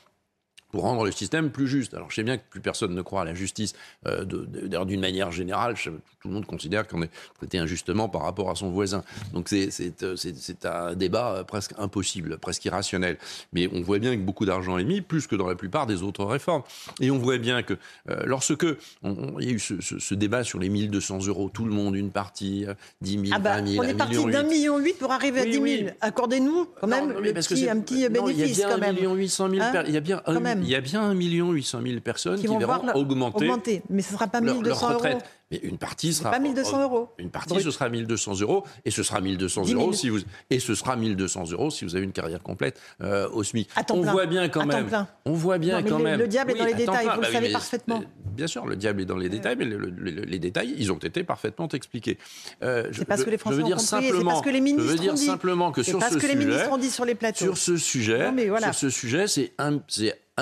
pour 0.71 0.83
rendre 0.83 1.05
le 1.05 1.11
système 1.11 1.49
plus 1.49 1.67
juste. 1.67 1.93
Alors 1.93 2.09
je 2.09 2.15
sais 2.15 2.23
bien 2.23 2.37
que 2.37 2.43
plus 2.49 2.61
personne 2.61 2.93
ne 2.93 3.01
croit 3.01 3.21
à 3.21 3.25
la 3.25 3.33
justice 3.33 3.73
euh, 4.07 4.25
d'une 4.25 4.99
manière 4.99 5.31
générale. 5.31 5.75
tout 5.75 6.27
le 6.27 6.33
monde 6.33 6.45
considère 6.45 6.87
qu'on 6.87 7.01
est 7.01 7.11
traité 7.37 7.57
injustement 7.57 8.09
par 8.09 8.23
rapport 8.23 8.49
à 8.49 8.55
son 8.55 8.69
voisin. 8.69 9.03
Donc 9.33 9.49
c'est 9.49 9.69
euh, 10.03 10.15
un 10.63 10.95
débat 10.95 11.35
euh, 11.35 11.43
presque 11.43 11.73
impossible, 11.77 12.37
presque 12.37 12.65
irrationnel. 12.65 13.17
Mais 13.53 13.69
on 13.73 13.81
voit 13.81 13.99
bien 13.99 14.15
que 14.15 14.21
beaucoup 14.21 14.45
d'argent 14.45 14.77
est 14.77 14.83
mis, 14.83 15.01
plus 15.01 15.27
que 15.27 15.35
dans 15.35 15.47
la 15.47 15.55
plupart 15.55 15.87
des 15.87 16.03
autres 16.03 16.25
réformes. 16.25 16.63
Et 16.99 17.11
on 17.11 17.17
voit 17.17 17.37
bien 17.37 17.63
que 17.63 17.73
euh, 18.09 18.23
lorsque 18.25 18.65
il 19.03 19.45
y 19.45 19.49
a 19.49 19.51
eu 19.51 19.59
ce, 19.59 19.81
ce, 19.81 20.15
débat 20.15 20.43
sur 20.43 20.59
les 20.59 20.69
1200 20.69 21.27
euros, 21.27 21.49
tout 21.53 21.65
le 21.65 21.71
monde, 21.71 21.95
une 21.95 22.11
partie, 22.11 22.65
10 23.01 23.11
000, 23.11 23.23
ah 23.31 23.39
bah, 23.39 23.61
20 23.61 23.67
000, 23.67 23.83
On 23.83 23.87
est 23.87 23.93
parti 23.93 24.25
d'un 24.25 24.43
million 24.43 24.77
huit 24.77 24.97
pour 24.97 25.11
arriver 25.11 25.41
à 25.41 25.45
10 25.45 25.77
000. 25.79 25.91
Accordez-nous 26.01 26.67
quand 26.79 26.87
même 26.87 27.17
le 27.19 27.33
petit, 27.33 27.69
un 27.69 27.79
petit 27.79 28.07
bénéfice. 28.09 28.57
il 28.57 28.61
y 28.61 28.63
a 28.63 28.67
bien 28.67 28.69
quand 28.69 28.79
même. 28.79 28.97
1 28.99 29.13
800 29.15 29.49
000 29.49 29.61
hein 29.61 29.83
il 29.87 29.93
y 29.93 29.97
a 29.97 30.01
bien 30.01 30.21
un, 30.25 30.39
il 30.61 30.69
y 30.69 30.75
a 30.75 30.81
bien 30.81 31.01
1 31.01 31.13
800 31.13 31.79
000 31.85 31.99
personnes 32.01 32.39
qui, 32.39 32.47
vont 32.47 32.57
verront 32.57 32.93
augmenter, 32.93 33.45
augmenter, 33.45 33.81
mais 33.89 34.01
ce 34.01 34.13
ne 34.13 34.17
sera 34.17 34.27
pas 34.27 34.41
1200 34.41 34.93
euros. 34.93 35.19
Mais 35.51 35.59
une 35.63 35.79
partie 35.79 36.13
sera. 36.13 36.29
Pas 36.29 36.39
1200 36.39 36.83
euros. 36.83 37.09
Une 37.17 37.31
partie, 37.31 37.59
ce 37.59 37.71
sera 37.71 37.89
1200 37.89 38.41
euros. 38.41 38.63
Et 38.85 38.91
ce 38.91 39.01
sera 39.01 39.19
1200 39.19 39.73
euros 39.73 39.93
si 39.93 40.09
vous. 40.09 40.19
Et 40.49 40.59
ce 40.59 40.75
sera 40.75 40.95
1200 40.95 41.51
euros 41.51 41.71
si 41.71 41.85
vous 41.85 41.95
avez 41.95 42.05
une 42.05 42.11
carrière 42.11 42.43
complète 42.43 42.79
euh, 43.01 43.27
au 43.29 43.43
SMIC. 43.43 43.69
on 43.89 44.01
voit 44.01 44.27
bien 44.27 44.47
quand 44.49 44.65
même. 44.65 44.87
On 45.25 45.33
voit 45.33 45.57
bien 45.57 45.81
quand 45.81 45.99
même. 45.99 46.19
Le 46.19 46.27
diable 46.27 46.51
est 46.51 46.55
dans 46.55 46.65
les 46.65 46.73
détails, 46.73 47.07
vous 47.07 47.21
le 47.21 47.27
bah 47.27 47.31
savez 47.31 47.51
parfaitement. 47.51 48.03
Bien 48.25 48.47
sûr, 48.47 48.65
le 48.65 48.75
diable 48.75 49.01
est 49.01 49.05
dans 49.05 49.17
les 49.17 49.29
détails, 49.29 49.55
mais 49.57 49.65
les 49.65 50.39
détails, 50.39 50.75
ils 50.77 50.91
ont 50.91 50.97
été 50.97 51.23
parfaitement 51.23 51.67
expliqués. 51.69 52.17
Euh, 52.63 52.89
c'est 52.93 53.05
parce 53.05 53.23
que 53.23 53.29
les 53.29 53.37
Français 53.37 53.61
ont 53.61 53.69
compris, 53.69 53.83
c'est 53.85 54.23
parce 54.23 54.41
que 54.41 54.49
les 54.49 54.61
ministres 54.61 54.87
je 54.87 54.93
veux 54.93 54.99
dire 54.99 55.17
simplement 55.17 55.71
que 55.71 55.83
sur 55.83 56.01
ce 56.01 56.09
sujet. 56.13 56.19
que 56.19 56.27
les 56.27 56.45
ministres 56.45 56.71
ont 56.71 56.77
dit 56.77 56.89
sur 56.89 57.05
les 57.05 57.15
plateaux. 57.15 57.45
Sur 57.45 57.57
ce 57.57 57.77
sujet, 57.77 58.31
sur 58.61 58.75
ce 58.75 58.89
sujet, 58.89 59.27
c'est 59.27 59.53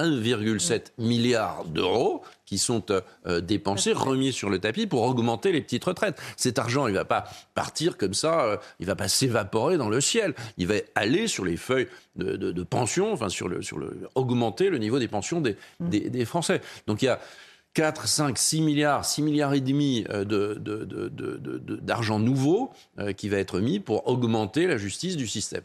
1,7 0.03 0.91
milliard 0.97 1.65
d'euros 1.65 2.23
qui 2.45 2.57
sont 2.57 2.91
euh, 2.91 3.01
euh, 3.27 3.41
dépensés, 3.41 3.94
remis 3.94 4.33
sur 4.33 4.49
le 4.49 4.59
tapis 4.59 4.88
pour 4.88 5.03
augmenter 5.03 5.51
les 5.51 5.61
petites 5.61 5.83
retraites. 5.83 6.19
Cet 6.38 6.57
argent, 6.57 6.88
il 6.88 6.94
ne 6.94 6.97
va 6.97 7.05
pas 7.05 7.25
partir 7.53 7.97
comme 7.97 8.13
ça, 8.13 8.41
euh, 8.41 8.57
il 8.79 8.83
ne 8.83 8.88
va 8.88 8.95
pas 8.95 9.09
s'évaporer 9.09 9.77
dans 9.77 9.89
le 9.89 10.01
ciel. 10.01 10.33
Il 10.57 10.67
va 10.67 10.75
aller 10.95 11.27
sur 11.27 11.45
les 11.45 11.57
feuilles 11.57 11.88
de, 12.15 12.35
de, 12.35 12.63
pension, 12.63 13.11
enfin 13.11 13.29
sur 13.29 13.47
le, 13.49 13.61
sur 13.61 13.77
le, 13.77 14.07
augmenter 14.15 14.69
le 14.69 14.77
niveau 14.77 14.97
des 14.97 15.07
pensions 15.07 15.41
des, 15.41 15.57
mm. 15.79 15.89
des, 15.89 16.09
des 16.09 16.25
Français. 16.25 16.61
Donc 16.88 17.01
il 17.01 17.05
y 17.05 17.09
a 17.09 17.19
4, 17.73 18.07
5, 18.07 18.38
6 18.38 18.61
milliards, 18.61 19.05
6 19.05 19.21
milliards 19.21 19.53
et 19.53 19.61
demi 19.61 20.03
d'argent 21.83 22.17
nouveau 22.17 22.71
qui 23.16 23.30
va 23.30 23.37
être 23.37 23.59
mis 23.59 23.80
pour 23.80 24.07
augmenter 24.07 24.66
la 24.66 24.77
justice 24.77 25.16
du 25.16 25.27
système. 25.27 25.61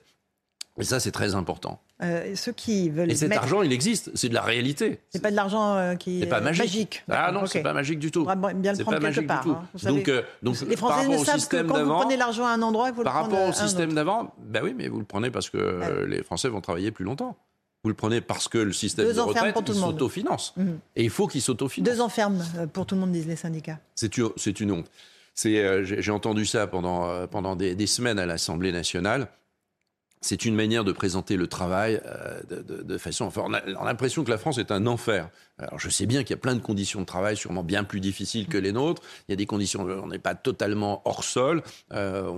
Et 0.79 0.85
ça, 0.85 1.01
c'est 1.01 1.11
très 1.11 1.35
important. 1.35 1.81
Euh, 2.03 2.35
ceux 2.35 2.53
qui 2.53 2.89
veulent 2.89 3.11
et 3.11 3.15
cet 3.15 3.33
argent, 3.33 3.63
il 3.63 3.73
existe, 3.73 4.11
c'est 4.15 4.31
de 4.31 4.35
la 4.35 4.43
réalité. 4.43 5.01
C'est 5.11 5.23
pas 5.23 5.31
de 5.31 5.37
l'argent 5.37 5.77
euh, 5.77 5.95
qui 5.95 6.23
est, 6.23 6.27
pas 6.27 6.41
magique. 6.41 7.05
Ah 7.11 7.31
non, 7.31 7.47
c'est 7.47 7.63
pas 7.63 7.75
magique 7.75 7.99
du 7.99 8.11
tout. 8.11 8.23
On 8.23 8.25
va 8.25 8.55
bien 8.55 8.73
le 8.73 8.83
prendre 8.83 8.99
quelque 8.99 9.21
part. 9.21 9.47
Hein. 9.47 9.67
donc, 9.85 10.09
euh, 10.09 10.23
donc, 10.43 10.57
les 10.67 10.77
Français 10.77 11.09
ne 11.09 11.19
savent 11.19 11.47
que 11.47 11.63
quand 11.63 11.85
vous 11.85 11.93
prenez 11.93 12.17
l'argent 12.17 12.47
à 12.47 12.53
un 12.53 12.63
endroit, 12.63 12.91
par 12.93 12.99
le 12.99 13.05
prendre 13.05 13.13
Par 13.13 13.23
rapport 13.23 13.49
au 13.49 13.53
système 13.53 13.93
d'avant, 13.93 14.35
ben 14.39 14.63
oui, 14.65 14.75
mais 14.77 14.89
vous 14.89 14.99
le 14.99 15.05
prenez 15.05 15.31
parce 15.31 15.51
que 15.51 16.07
les 16.07 16.23
Français 16.23 16.49
vont 16.49 16.61
travailler 16.61 16.91
plus 16.91 17.05
longtemps. 17.05 17.37
Vous 17.85 17.91
le 17.91 17.97
prenez 17.97 18.21
parce 18.21 18.47
que 18.47 18.59
le 18.59 18.73
système 18.73 19.13
de 19.13 19.21
retraite 19.21 19.73
s'autofinance. 19.73 20.55
Mhm. 20.57 20.79
Et 20.97 21.05
il 21.05 21.11
faut 21.11 21.27
qu'il 21.27 21.43
s'autofinance. 21.43 21.93
Deux 21.93 22.01
enfermes 22.01 22.43
pour 22.73 22.87
tout 22.87 22.95
le 22.95 23.01
monde, 23.03 23.13
disent 23.13 23.27
les 23.27 23.37
syndicats. 23.37 23.79
C'est 23.95 24.61
une 24.61 24.73
honte. 24.73 24.91
J'ai 25.35 26.11
entendu 26.11 26.47
ça 26.47 26.67
pendant, 26.67 27.27
pendant 27.27 27.57
des 27.57 27.87
semaines 27.87 28.19
à 28.19 28.25
l'Assemblée 28.25 28.73
nationale 28.73 29.29
c'est 30.23 30.45
une 30.45 30.55
manière 30.55 30.85
de 30.85 30.93
présenter 30.93 31.37
le 31.37 31.49
travail 31.49 32.01
euh, 32.07 32.41
de, 32.49 32.99
façon. 32.99 33.25
Enfin, 33.25 33.43
on 33.45 33.53
a, 33.53 33.85
l'impression 33.85 34.23
que 34.23 34.31
la 34.31 34.39
France 34.39 34.57
est 34.59 34.71
un 34.71 34.87
enfer. 34.87 35.29
Alors, 35.59 35.79
je 35.79 35.91
sais 35.91 36.07
bien 36.07 36.23
qu'il 36.23 36.31
y 36.31 36.39
a 36.39 36.41
plein 36.41 36.55
de 36.55 36.61
conditions 36.61 37.01
de 37.01 37.05
travail 37.05 37.37
sûrement 37.37 37.65
bien 37.65 37.83
plus 37.83 38.01
difficiles 38.01 38.47
que 38.47 38.57
les 38.57 38.73
nôtres. 38.73 39.03
Il 39.29 39.33
y 39.33 39.35
a 39.35 39.37
des 39.37 39.47
conditions, 39.47 39.83
on 39.83 40.07
n'est 40.07 40.21
pas 40.21 40.37
totalement 40.37 41.03
hors 41.05 41.25
sol. 41.25 41.63
Euh, 41.93 42.33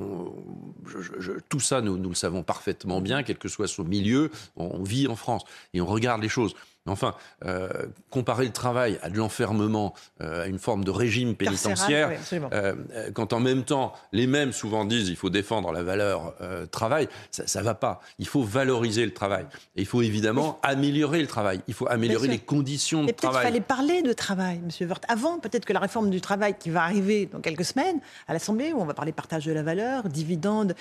tout 1.48 1.60
ça, 1.60 1.82
nous, 1.82 1.98
nous 1.98 2.08
le 2.08 2.14
savons 2.14 2.42
parfaitement 2.42 3.02
bien, 3.02 3.22
quel 3.22 3.36
que 3.36 3.48
soit 3.48 3.68
son 3.68 3.84
milieu. 3.84 4.30
On, 4.56 4.82
vit 4.82 5.06
en 5.06 5.16
France 5.16 5.44
et 5.72 5.80
on 5.80 5.86
regarde 5.86 6.22
les 6.22 6.28
choses. 6.28 6.54
Enfin, 6.86 7.14
euh, 7.46 7.68
comparer 8.10 8.44
le 8.44 8.52
travail 8.52 8.98
à 9.02 9.08
de 9.08 9.16
l'enfermement, 9.16 9.94
euh, 10.20 10.44
à 10.44 10.46
une 10.48 10.58
forme 10.58 10.84
de 10.84 10.90
régime 10.90 11.34
pénitentiaire, 11.34 12.12
euh, 12.52 12.74
quand 13.14 13.32
en 13.32 13.40
même 13.40 13.64
temps 13.64 13.94
les 14.12 14.26
mêmes 14.26 14.52
souvent 14.52 14.84
disent 14.84 15.08
il 15.08 15.16
faut 15.16 15.30
défendre 15.30 15.72
la 15.72 15.82
valeur 15.82 16.34
travail, 16.70 17.08
ça 17.30 17.60
ne 17.60 17.64
va 17.64 17.74
pas. 17.74 18.00
Il 18.18 18.26
faut 18.26 18.42
valoriser 18.42 19.06
le 19.06 19.14
travail. 19.14 19.46
Et 19.76 19.80
il 19.80 19.86
faut 19.86 20.02
évidemment 20.02 20.58
améliorer 20.62 21.22
le 21.22 21.26
travail. 21.26 21.62
Il 21.68 21.74
faut 21.74 21.88
améliorer 21.88 22.28
les 22.28 22.38
conditions 22.38 23.04
de 23.04 23.12
travail. 23.12 23.32
Peut-être 23.32 23.32
qu'il 23.32 23.52
fallait 23.52 23.60
parler 23.60 24.02
de 24.02 24.12
travail, 24.12 24.58
Monsieur 24.58 24.86
Wörth. 24.86 25.04
Avant, 25.08 25.38
peut-être 25.38 25.64
que 25.64 25.72
la 25.72 25.80
réforme 25.80 26.10
du 26.10 26.20
travail 26.20 26.54
qui 26.58 26.68
va 26.68 26.82
arriver 26.82 27.26
dans 27.26 27.40
quelques 27.40 27.64
semaines 27.64 27.98
à 28.28 28.34
l'Assemblée, 28.34 28.74
où 28.74 28.80
on 28.80 28.84
va 28.84 28.94
parler 28.94 29.12
partage 29.12 29.46
de 29.46 29.52
la 29.52 29.62
valeur, 29.62 30.08
dividendes, 30.10 30.74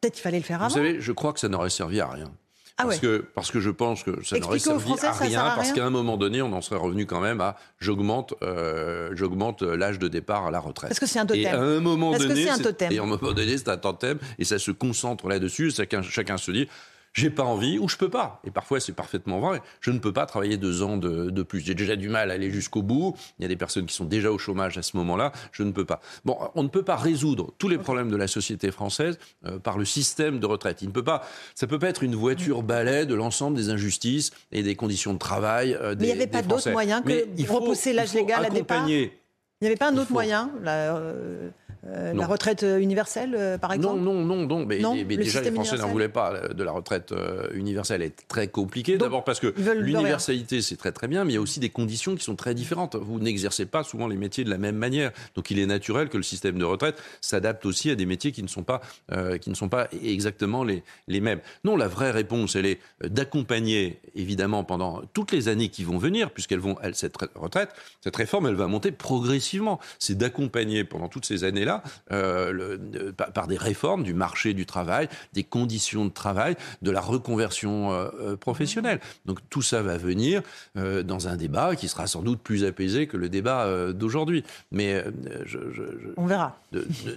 peut-être 0.00 0.14
qu'il 0.14 0.22
fallait 0.22 0.38
le 0.38 0.44
faire 0.44 0.62
avant. 0.62 0.68
Vous 0.68 0.74
savez, 0.74 1.00
je 1.00 1.12
crois 1.12 1.32
que 1.32 1.40
ça 1.40 1.48
n'aurait 1.48 1.70
servi 1.70 2.00
à 2.00 2.08
rien. 2.08 2.32
Ah 2.76 2.82
parce, 2.84 2.96
ouais. 2.96 3.00
que, 3.00 3.24
parce 3.34 3.50
que 3.52 3.60
je 3.60 3.70
pense 3.70 4.02
que 4.02 4.24
ça 4.24 4.36
n'aurait 4.38 4.58
servi 4.58 4.82
Français, 4.82 5.06
à 5.06 5.12
rien, 5.12 5.44
à 5.44 5.54
parce 5.54 5.70
qu'à 5.70 5.84
un 5.86 5.90
moment 5.90 6.16
donné, 6.16 6.42
on 6.42 6.52
en 6.52 6.60
serait 6.60 6.80
revenu 6.80 7.06
quand 7.06 7.20
même 7.20 7.40
à 7.40 7.56
j'augmente 7.78 8.34
euh, 8.42 9.10
j'augmente 9.14 9.62
l'âge 9.62 10.00
de 10.00 10.08
départ 10.08 10.46
à 10.46 10.50
la 10.50 10.58
retraite. 10.58 10.90
Parce 10.90 10.98
que 10.98 11.06
c'est 11.06 11.20
un 11.20 11.26
Et 11.26 11.46
à 11.46 11.52
totem. 11.52 11.62
un 11.62 11.80
moment 11.80 12.10
Parce 12.10 12.24
que 12.24 12.28
donné, 12.28 12.42
c'est 12.42 12.50
un 12.50 12.58
totem. 12.58 12.90
et 12.90 12.98
à 12.98 13.02
un 13.02 13.06
moment 13.06 13.32
donné, 13.32 13.56
c'est 13.56 13.68
un 13.68 13.76
totem, 13.76 14.18
et 14.40 14.44
ça 14.44 14.58
se 14.58 14.72
concentre 14.72 15.28
là-dessus. 15.28 15.70
Chacun, 15.70 16.02
chacun 16.02 16.36
se 16.36 16.50
dit, 16.50 16.68
j'ai 17.14 17.30
pas 17.30 17.44
envie 17.44 17.78
ou 17.78 17.88
je 17.88 17.96
peux 17.96 18.10
pas. 18.10 18.40
Et 18.44 18.50
parfois, 18.50 18.80
c'est 18.80 18.92
parfaitement 18.92 19.38
vrai. 19.40 19.62
Je 19.80 19.90
ne 19.92 19.98
peux 19.98 20.12
pas 20.12 20.26
travailler 20.26 20.56
deux 20.58 20.82
ans 20.82 20.96
de, 20.96 21.30
de 21.30 21.42
plus. 21.42 21.60
J'ai 21.60 21.74
déjà 21.74 21.96
du 21.96 22.08
mal 22.08 22.30
à 22.30 22.34
aller 22.34 22.50
jusqu'au 22.50 22.82
bout. 22.82 23.14
Il 23.38 23.42
y 23.42 23.44
a 23.46 23.48
des 23.48 23.56
personnes 23.56 23.86
qui 23.86 23.94
sont 23.94 24.04
déjà 24.04 24.30
au 24.32 24.36
chômage 24.38 24.76
à 24.76 24.82
ce 24.82 24.96
moment-là. 24.96 25.32
Je 25.52 25.62
ne 25.62 25.70
peux 25.72 25.84
pas. 25.84 26.00
Bon, 26.24 26.36
on 26.56 26.62
ne 26.64 26.68
peut 26.68 26.82
pas 26.82 26.96
résoudre 26.96 27.54
tous 27.58 27.68
les 27.68 27.78
problèmes 27.78 28.10
de 28.10 28.16
la 28.16 28.26
société 28.26 28.70
française 28.72 29.18
euh, 29.46 29.58
par 29.58 29.78
le 29.78 29.84
système 29.84 30.40
de 30.40 30.46
retraite. 30.46 30.82
Il 30.82 30.88
ne 30.88 30.92
peut 30.92 31.04
pas. 31.04 31.22
Ça 31.54 31.66
peut 31.66 31.78
pas 31.78 31.88
être 31.88 32.02
une 32.02 32.16
voiture 32.16 32.62
balai 32.64 33.06
de 33.06 33.14
l'ensemble 33.14 33.56
des 33.56 33.70
injustices 33.70 34.32
et 34.52 34.62
des 34.64 34.74
conditions 34.74 35.12
de 35.14 35.18
travail. 35.18 35.74
euh, 35.80 35.94
Mais 35.98 36.08
il 36.08 36.10
n'y 36.10 36.14
des- 36.16 36.22
avait 36.22 36.26
pas 36.26 36.42
des 36.42 36.48
d'autre 36.48 36.70
moyen 36.72 37.00
que 37.00 37.06
Mais 37.08 37.24
il 37.38 37.46
faut- 37.46 37.60
repousser 37.60 37.92
l'âge 37.92 38.12
légal 38.12 38.44
à 38.44 38.50
départ 38.50 38.88
Il 38.88 39.10
n'y 39.62 39.68
avait 39.68 39.76
pas 39.76 39.90
un 39.90 39.96
autre 39.96 40.08
faut- 40.08 40.14
moyen 40.14 40.50
la, 40.62 40.96
euh, 40.96 41.48
euh, 41.86 42.12
la 42.14 42.26
retraite 42.26 42.62
euh, 42.62 42.78
universelle, 42.78 43.34
euh, 43.36 43.58
par 43.58 43.72
exemple 43.72 44.00
non, 44.00 44.24
non, 44.24 44.46
non. 44.46 44.64
Mais, 44.64 44.78
Non, 44.78 44.94
mais 44.94 45.02
le 45.02 45.24
déjà, 45.24 45.40
les 45.40 45.50
Français 45.50 45.76
n'en 45.76 45.88
voulaient 45.88 46.08
pas 46.08 46.48
de 46.48 46.62
la 46.62 46.72
retraite 46.72 47.12
euh, 47.12 47.48
universelle. 47.54 48.02
Elle 48.02 48.08
est 48.08 48.28
très 48.28 48.48
compliquée. 48.48 48.96
D'abord 48.96 49.24
parce 49.24 49.40
que 49.40 49.54
l'universalité, 49.72 50.62
c'est 50.62 50.76
très 50.76 50.92
très 50.92 51.08
bien, 51.08 51.24
mais 51.24 51.32
il 51.32 51.36
y 51.36 51.38
a 51.38 51.42
aussi 51.42 51.60
des 51.60 51.70
conditions 51.70 52.14
qui 52.14 52.24
sont 52.24 52.36
très 52.36 52.54
différentes. 52.54 52.96
Vous 52.96 53.20
n'exercez 53.20 53.66
pas 53.66 53.82
souvent 53.82 54.08
les 54.08 54.16
métiers 54.16 54.44
de 54.44 54.50
la 54.50 54.58
même 54.58 54.76
manière. 54.76 55.12
Donc 55.34 55.50
il 55.50 55.58
est 55.58 55.66
naturel 55.66 56.08
que 56.08 56.16
le 56.16 56.22
système 56.22 56.58
de 56.58 56.64
retraite 56.64 57.02
s'adapte 57.20 57.66
aussi 57.66 57.90
à 57.90 57.94
des 57.94 58.06
métiers 58.06 58.32
qui 58.32 58.42
ne 58.42 58.48
sont 58.48 58.62
pas, 58.62 58.80
qui 59.40 59.50
ne 59.50 59.54
sont 59.54 59.68
pas 59.68 59.88
exactement 60.02 60.64
les, 60.64 60.82
les 61.08 61.20
mêmes. 61.20 61.40
Non, 61.64 61.76
la 61.76 61.88
vraie 61.88 62.10
réponse, 62.10 62.56
elle 62.56 62.66
est 62.66 62.78
d'accompagner, 63.02 64.00
évidemment, 64.14 64.64
pendant 64.64 65.02
toutes 65.12 65.32
les 65.32 65.48
années 65.48 65.68
qui 65.68 65.84
vont 65.84 65.98
venir, 65.98 66.30
puisqu'elles 66.30 66.60
vont, 66.60 66.76
elles, 66.82 66.94
cette 66.94 67.16
retraite, 67.34 67.70
cette 68.00 68.16
réforme, 68.16 68.46
elle 68.46 68.54
va 68.54 68.66
monter 68.66 68.92
progressivement. 68.92 69.80
C'est 69.98 70.16
d'accompagner 70.16 70.84
pendant 70.84 71.08
toutes 71.08 71.24
ces 71.26 71.44
années-là, 71.44 71.73
euh, 72.12 72.52
le- 72.52 72.78
de- 72.78 73.10
par, 73.10 73.46
des 73.46 73.56
réformes 73.56 74.02
du 74.02 74.14
marché 74.14 74.54
du 74.54 74.66
travail, 74.66 75.08
des 75.32 75.44
conditions 75.44 76.04
de 76.04 76.10
travail, 76.12 76.56
de 76.82 76.90
la 76.90 77.00
reconversion 77.00 77.92
euh, 77.92 78.08
euh, 78.20 78.36
professionnelle. 78.36 79.00
Donc 79.26 79.38
tout 79.50 79.62
ça 79.62 79.82
va 79.82 79.96
venir 79.96 80.42
euh, 80.76 81.02
dans 81.02 81.28
un 81.28 81.36
débat 81.36 81.76
qui 81.76 81.88
sera 81.88 82.06
sans 82.06 82.22
doute 82.22 82.40
plus 82.40 82.64
apaisé 82.64 83.06
que 83.06 83.16
le 83.16 83.28
débat 83.28 83.92
d'aujourd'hui. 83.92 84.44
Mais 84.72 85.04
je, 85.46 85.58
je- 85.72 85.82
je- 85.82 86.08
On 86.16 86.26
verra. 86.26 86.58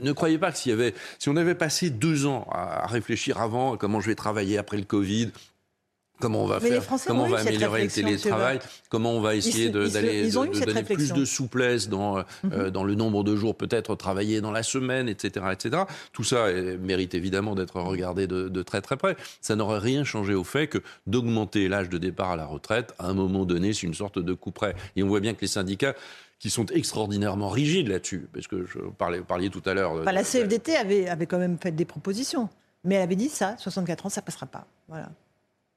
ne, 0.01 0.11
croyez 0.11 0.37
pas 0.37 0.51
que 0.51 0.57
s'il 0.57 0.71
y 0.71 0.73
avait, 0.73 0.93
si 1.19 1.29
on 1.29 1.35
avait 1.35 1.55
passé 1.55 1.89
deux 1.89 2.25
ans 2.25 2.47
à, 2.51 2.83
à 2.83 2.87
réfléchir 2.87 3.39
avant 3.41 3.77
comment 3.77 3.99
je 4.01 4.07
vais 4.07 4.15
travailler 4.15 4.57
après 4.57 4.77
le 4.77 4.83
Covid, 4.83 5.31
comment 6.19 6.43
on 6.43 6.47
va 6.47 6.59
Mais 6.61 6.69
faire, 6.69 6.83
comment 7.05 7.23
on 7.23 7.29
va 7.29 7.39
améliorer 7.39 7.83
le 7.83 7.89
télétravail, 7.89 8.59
comment 8.89 9.13
on 9.13 9.21
va 9.21 9.35
essayer 9.35 9.69
d'aller 9.69 10.29
donner 10.29 10.83
plus 10.83 11.13
de 11.13 11.25
souplesse 11.25 11.89
dans 11.89 12.23
euh, 12.51 12.69
dans 12.69 12.83
le 12.83 12.95
nombre 12.95 13.23
de 13.23 13.35
jours 13.35 13.55
peut-être 13.55 13.95
travaillés 13.95 14.41
dans 14.41 14.51
la 14.51 14.63
semaine, 14.63 15.09
etc., 15.09 15.45
etc. 15.51 15.83
Tout 16.13 16.23
ça 16.23 16.45
euh, 16.45 16.77
mérite 16.77 17.13
évidemment 17.13 17.55
d'être 17.55 17.79
regardé 17.79 18.27
de, 18.27 18.49
de 18.49 18.63
très 18.63 18.81
très 18.81 18.97
près. 18.97 19.15
Ça 19.41 19.55
n'aurait 19.55 19.79
rien 19.79 20.03
changé 20.03 20.33
au 20.33 20.43
fait 20.43 20.67
que 20.67 20.79
d'augmenter 21.05 21.67
l'âge 21.67 21.89
de 21.89 21.97
départ 21.97 22.31
à 22.31 22.35
la 22.35 22.45
retraite 22.45 22.93
à 22.99 23.07
un 23.07 23.13
moment 23.13 23.45
donné, 23.45 23.73
c'est 23.73 23.87
une 23.87 23.93
sorte 23.93 24.19
de 24.19 24.33
coup 24.33 24.51
près. 24.51 24.75
Et 24.95 25.03
on 25.03 25.07
voit 25.07 25.19
bien 25.19 25.33
que 25.33 25.41
les 25.41 25.47
syndicats 25.47 25.95
qui 26.39 26.49
sont 26.49 26.65
extraordinairement 26.67 27.49
rigides 27.49 27.87
là-dessus, 27.87 28.27
parce 28.31 28.47
que 28.47 28.65
je 28.65 28.79
parlais, 28.97 29.19
vous 29.19 29.25
parliez 29.25 29.49
tout 29.49 29.63
à 29.65 29.73
l'heure. 29.73 29.93
Enfin, 29.93 30.11
la 30.11 30.23
CFDT 30.23 30.75
avait, 30.75 31.07
avait 31.07 31.25
quand 31.25 31.39
même 31.39 31.57
fait 31.57 31.71
des 31.71 31.85
propositions. 31.85 32.49
Mais 32.83 32.95
elle 32.95 33.01
avait 33.01 33.15
dit 33.15 33.29
ça, 33.29 33.55
64 33.57 34.05
ans, 34.05 34.09
ça 34.09 34.21
passera 34.21 34.45
pas. 34.45 34.67
Voilà. 34.87 35.09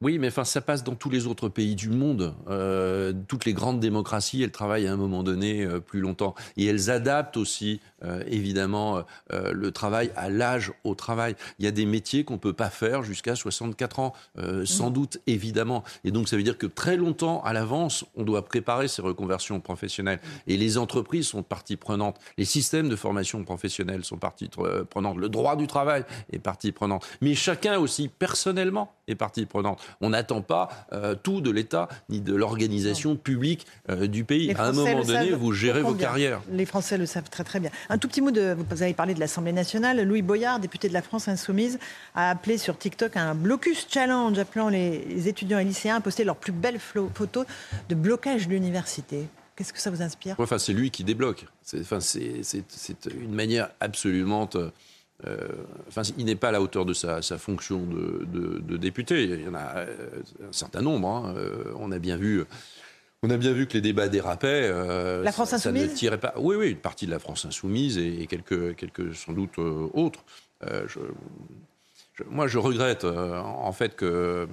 Oui, 0.02 0.18
mais 0.18 0.28
enfin, 0.28 0.44
ça 0.44 0.62
passe 0.62 0.82
dans 0.82 0.94
tous 0.94 1.10
les 1.10 1.26
autres 1.26 1.50
pays 1.50 1.74
du 1.74 1.90
monde. 1.90 2.34
Euh, 2.48 3.12
toutes 3.28 3.44
les 3.44 3.52
grandes 3.52 3.80
démocraties, 3.80 4.42
elles 4.42 4.50
travaillent 4.50 4.86
à 4.86 4.92
un 4.94 4.96
moment 4.96 5.22
donné 5.22 5.62
euh, 5.62 5.78
plus 5.78 6.00
longtemps. 6.00 6.34
Et 6.56 6.64
elles 6.64 6.88
adaptent 6.88 7.36
aussi, 7.36 7.82
euh, 8.02 8.24
évidemment, 8.26 9.04
euh, 9.30 9.52
le 9.52 9.70
travail 9.72 10.10
à 10.16 10.30
l'âge 10.30 10.72
au 10.84 10.94
travail. 10.94 11.36
Il 11.58 11.66
y 11.66 11.68
a 11.68 11.70
des 11.70 11.84
métiers 11.84 12.24
qu'on 12.24 12.34
ne 12.34 12.38
peut 12.38 12.54
pas 12.54 12.70
faire 12.70 13.02
jusqu'à 13.02 13.36
64 13.36 13.98
ans, 13.98 14.14
euh, 14.38 14.64
sans 14.64 14.88
doute, 14.88 15.18
évidemment. 15.26 15.84
Et 16.04 16.12
donc, 16.12 16.30
ça 16.30 16.36
veut 16.38 16.42
dire 16.42 16.56
que 16.56 16.66
très 16.66 16.96
longtemps 16.96 17.42
à 17.42 17.52
l'avance, 17.52 18.06
on 18.16 18.24
doit 18.24 18.46
préparer 18.46 18.88
ces 18.88 19.02
reconversions 19.02 19.60
professionnelles. 19.60 20.20
Et 20.46 20.56
les 20.56 20.78
entreprises 20.78 21.26
sont 21.26 21.42
partie 21.42 21.76
prenante. 21.76 22.16
Les 22.38 22.46
systèmes 22.46 22.88
de 22.88 22.96
formation 22.96 23.44
professionnelle 23.44 24.02
sont 24.02 24.16
partie 24.16 24.48
prenante. 24.48 25.18
Le 25.18 25.28
droit 25.28 25.56
du 25.56 25.66
travail 25.66 26.06
est 26.32 26.38
partie 26.38 26.72
prenante. 26.72 27.06
Mais 27.20 27.34
chacun 27.34 27.78
aussi, 27.78 28.08
personnellement, 28.08 28.94
est 29.08 29.14
partie 29.14 29.44
prenante. 29.44 29.78
On 30.00 30.10
n'attend 30.10 30.42
pas 30.42 30.68
euh, 30.92 31.14
tout 31.14 31.40
de 31.40 31.50
l'État 31.50 31.88
ni 32.08 32.20
de 32.20 32.34
l'organisation 32.34 33.16
publique 33.16 33.66
euh, 33.88 34.06
du 34.06 34.24
pays. 34.24 34.54
À 34.56 34.64
un 34.64 34.72
moment 34.72 35.02
donné, 35.02 35.30
savent 35.30 35.38
vous 35.38 35.52
gérez 35.52 35.82
vos 35.82 35.94
carrières. 35.94 36.40
Les 36.50 36.66
Français 36.66 36.98
le 36.98 37.06
savent 37.06 37.30
très 37.30 37.44
très 37.44 37.60
bien. 37.60 37.70
Un 37.88 37.98
tout 37.98 38.08
petit 38.08 38.20
mot 38.20 38.30
de. 38.30 38.56
Vous 38.70 38.82
avez 38.82 38.94
parlé 38.94 39.14
de 39.14 39.20
l'Assemblée 39.20 39.52
nationale. 39.52 40.02
Louis 40.02 40.22
Boyard, 40.22 40.60
député 40.60 40.88
de 40.88 40.94
la 40.94 41.02
France 41.02 41.28
Insoumise, 41.28 41.78
a 42.14 42.30
appelé 42.30 42.58
sur 42.58 42.78
TikTok 42.78 43.16
un 43.16 43.34
blocus 43.34 43.86
challenge, 43.90 44.38
appelant 44.38 44.68
les 44.68 45.28
étudiants 45.28 45.58
et 45.58 45.64
lycéens 45.64 45.96
à 45.96 46.00
poster 46.00 46.24
leurs 46.24 46.36
plus 46.36 46.52
belles 46.52 46.78
photos 46.78 47.46
de 47.88 47.94
blocage 47.94 48.46
de 48.46 48.52
l'université. 48.52 49.28
Qu'est-ce 49.56 49.72
que 49.72 49.80
ça 49.80 49.90
vous 49.90 50.00
inspire? 50.00 50.36
Enfin, 50.38 50.58
c'est 50.58 50.72
lui 50.72 50.90
qui 50.90 51.04
débloque. 51.04 51.46
C'est, 51.62 51.80
enfin, 51.80 51.98
une 52.00 53.34
manière 53.34 53.68
absolument. 53.80 54.48
Euh, 55.26 55.48
enfin, 55.88 56.02
il 56.18 56.24
n'est 56.24 56.34
pas 56.36 56.48
à 56.48 56.52
la 56.52 56.60
hauteur 56.62 56.84
de 56.86 56.94
sa, 56.94 57.20
sa 57.22 57.38
fonction 57.38 57.82
de, 57.84 58.24
de- 58.32 58.58
de 58.58 58.76
député. 58.76 59.24
Il 59.24 59.42
y 59.42 59.48
en 59.48 59.54
a 59.54 59.76
euh, 59.78 60.20
un 60.48 60.52
certain 60.52 60.80
nombre. 60.82 61.08
hein. 61.08 61.34
Euh, 61.36 61.64
on 61.78 61.92
a 61.92 61.98
bien 61.98 62.16
vu. 62.16 62.44
On 63.22 63.28
a 63.30 63.36
bien 63.36 63.52
vu 63.52 63.66
que 63.66 63.74
les 63.74 63.80
débats 63.82 64.08
dérapaient. 64.08 64.68
euh, 64.72 65.22
La 65.22 65.32
France 65.32 65.50
ça- 65.50 65.58
ça 65.58 65.70
ne 65.72 65.76
insoumise 65.78 65.94
tirait 65.98 66.18
pas. 66.20 66.32
Oui, 66.38 66.56
oui, 66.56 66.70
une 66.70 66.76
partie 66.78 67.04
de 67.06 67.10
la 67.10 67.18
France 67.18 67.44
insoumise 67.44 67.98
et, 67.98 68.22
et 68.22 68.26
quelques, 68.26 68.74
quelques 68.76 69.14
sans 69.14 69.32
doute 69.32 69.58
euh, 69.58 69.88
autres. 69.92 70.24
Euh, 70.64 70.84
je- 70.88 71.00
je- 72.14 72.24
moi, 72.30 72.46
je 72.46 72.58
regrette 72.58 73.04
en 73.04 73.72
fait 73.72 73.94
que 73.96 74.46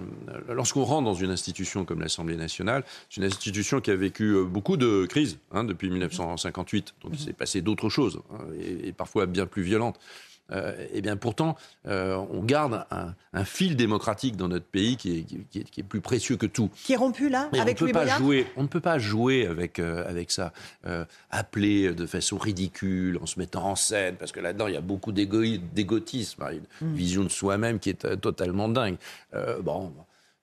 lorsqu'on 0.50 0.84
rentre 0.84 1.04
dans 1.06 1.14
une 1.14 1.32
institution 1.32 1.84
comme 1.86 2.00
l'Assemblée 2.02 2.36
nationale, 2.38 2.84
c'est 3.10 3.18
une 3.22 3.26
institution 3.28 3.82
qui 3.82 3.92
a 3.92 3.96
vécu 3.96 4.44
beaucoup 4.46 4.78
de 4.78 5.06
crises 5.06 5.38
hein, 5.52 5.64
depuis 5.66 5.90
1958. 5.90 6.94
Donc, 7.02 7.12
il 7.14 7.20
s'est 7.20 7.34
passé 7.34 7.62
d'autres 7.62 7.90
choses, 7.90 8.20
hein, 8.34 8.38
et, 8.60 8.90
et 8.90 8.92
parfois 8.94 9.26
bien 9.26 9.46
plus 9.46 9.64
violentes. 9.64 10.00
Euh, 10.52 10.74
et 10.94 11.02
bien 11.02 11.18
pourtant, 11.18 11.56
euh, 11.88 12.16
on 12.32 12.42
garde 12.44 12.86
un, 12.92 13.14
un 13.34 13.44
fil 13.44 13.76
démocratique 13.76 14.38
dans 14.38 14.48
notre 14.48 14.66
pays 14.66 14.96
qui 14.96 15.20
est, 15.20 15.24
qui 15.24 15.60
est- 15.60 15.64
qui 15.70 15.80
est 15.82 15.84
plus 15.84 16.00
précieux 16.02 16.38
que 16.38 16.46
tout. 16.46 16.70
Qui 16.84 16.94
est 16.94 16.98
rompu 16.98 17.28
là, 17.30 17.50
avec 17.60 17.82
on, 17.82 17.86
ne 17.86 17.90
peut 17.90 17.94
pas 17.94 18.00
Boyard 18.04 18.20
jouer, 18.20 18.48
on 18.56 18.64
ne 18.64 18.68
peut 18.68 18.80
pas 18.80 18.98
jouer 19.00 19.46
avec, 19.46 19.80
euh, 19.80 20.08
avec 20.08 20.32
ça. 20.32 20.54
Appeler 21.32 21.94
de 21.94 22.06
façon 22.06 22.38
ridicule, 22.38 23.20
en 23.22 23.26
se 23.26 23.38
mettant 23.40 23.66
en 23.66 23.76
scène, 23.76 24.16
parce 24.16 24.32
que 24.32 24.40
là-dedans, 24.40 24.68
il 24.68 24.74
y 24.74 24.78
a 24.78 24.82
beaucoup 24.82 25.12
d'égoï- 25.12 25.62
d'égotisme, 25.74 26.44
hein, 26.44 26.52
une 26.82 26.90
Mm. 26.90 26.94
vision 26.96 27.24
de 27.24 27.30
soi-même 27.30 27.80
qui 27.80 27.90
est 27.90 28.20
totalement 28.22 28.70
dingue. 28.70 28.98
Bon, 29.62 29.92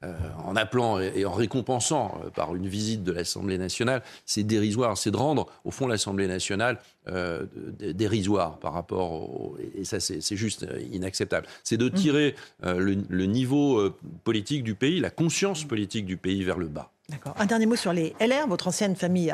euh, 0.05 0.13
en 0.45 0.57
appelant 0.57 1.01
et, 1.01 1.13
et 1.17 1.25
en 1.25 1.33
récompensant 1.33 2.21
euh, 2.25 2.31
par 2.31 2.55
une 2.55 2.67
visite 2.67 3.03
de 3.03 3.13
l'Assemblée 3.13 3.59
nationale, 3.59 4.03
c'est 4.27 4.43
dérisoire. 4.43 4.99
C'est 4.99 5.11
de 5.11 5.17
rendre, 5.17 5.47
au 5.65 5.71
fond, 5.71 5.87
l'Assemblée 5.87 6.27
nationale 6.27 6.79
euh, 7.09 7.45
dérisoire 7.79 8.59
par 8.59 8.73
rapport 8.73 9.13
au... 9.13 9.57
Et 9.77 9.85
ça, 9.85 10.01
c'est 10.01 10.37
juste 10.37 10.67
inacceptable. 10.93 11.47
C'est 11.63 11.77
de 11.77 11.89
tirer 11.89 12.35
euh, 12.65 12.79
le, 12.79 12.99
le 13.09 13.27
niveau 13.27 13.91
politique 14.25 14.63
du 14.63 14.75
pays, 14.75 15.01
la 15.01 15.11
conscience 15.11 15.65
politique 15.65 16.07
du 16.07 16.17
pays 16.17 16.45
vers 16.45 16.59
le 16.59 16.67
bas. 16.67 16.91
D'accord. 17.09 17.35
Un 17.39 17.47
dernier 17.47 17.67
mot 17.67 17.77
sur 17.77 17.93
les 17.93 18.15
LR, 18.21 18.47
votre 18.49 18.69
ancienne 18.69 18.97
famille 18.97 19.33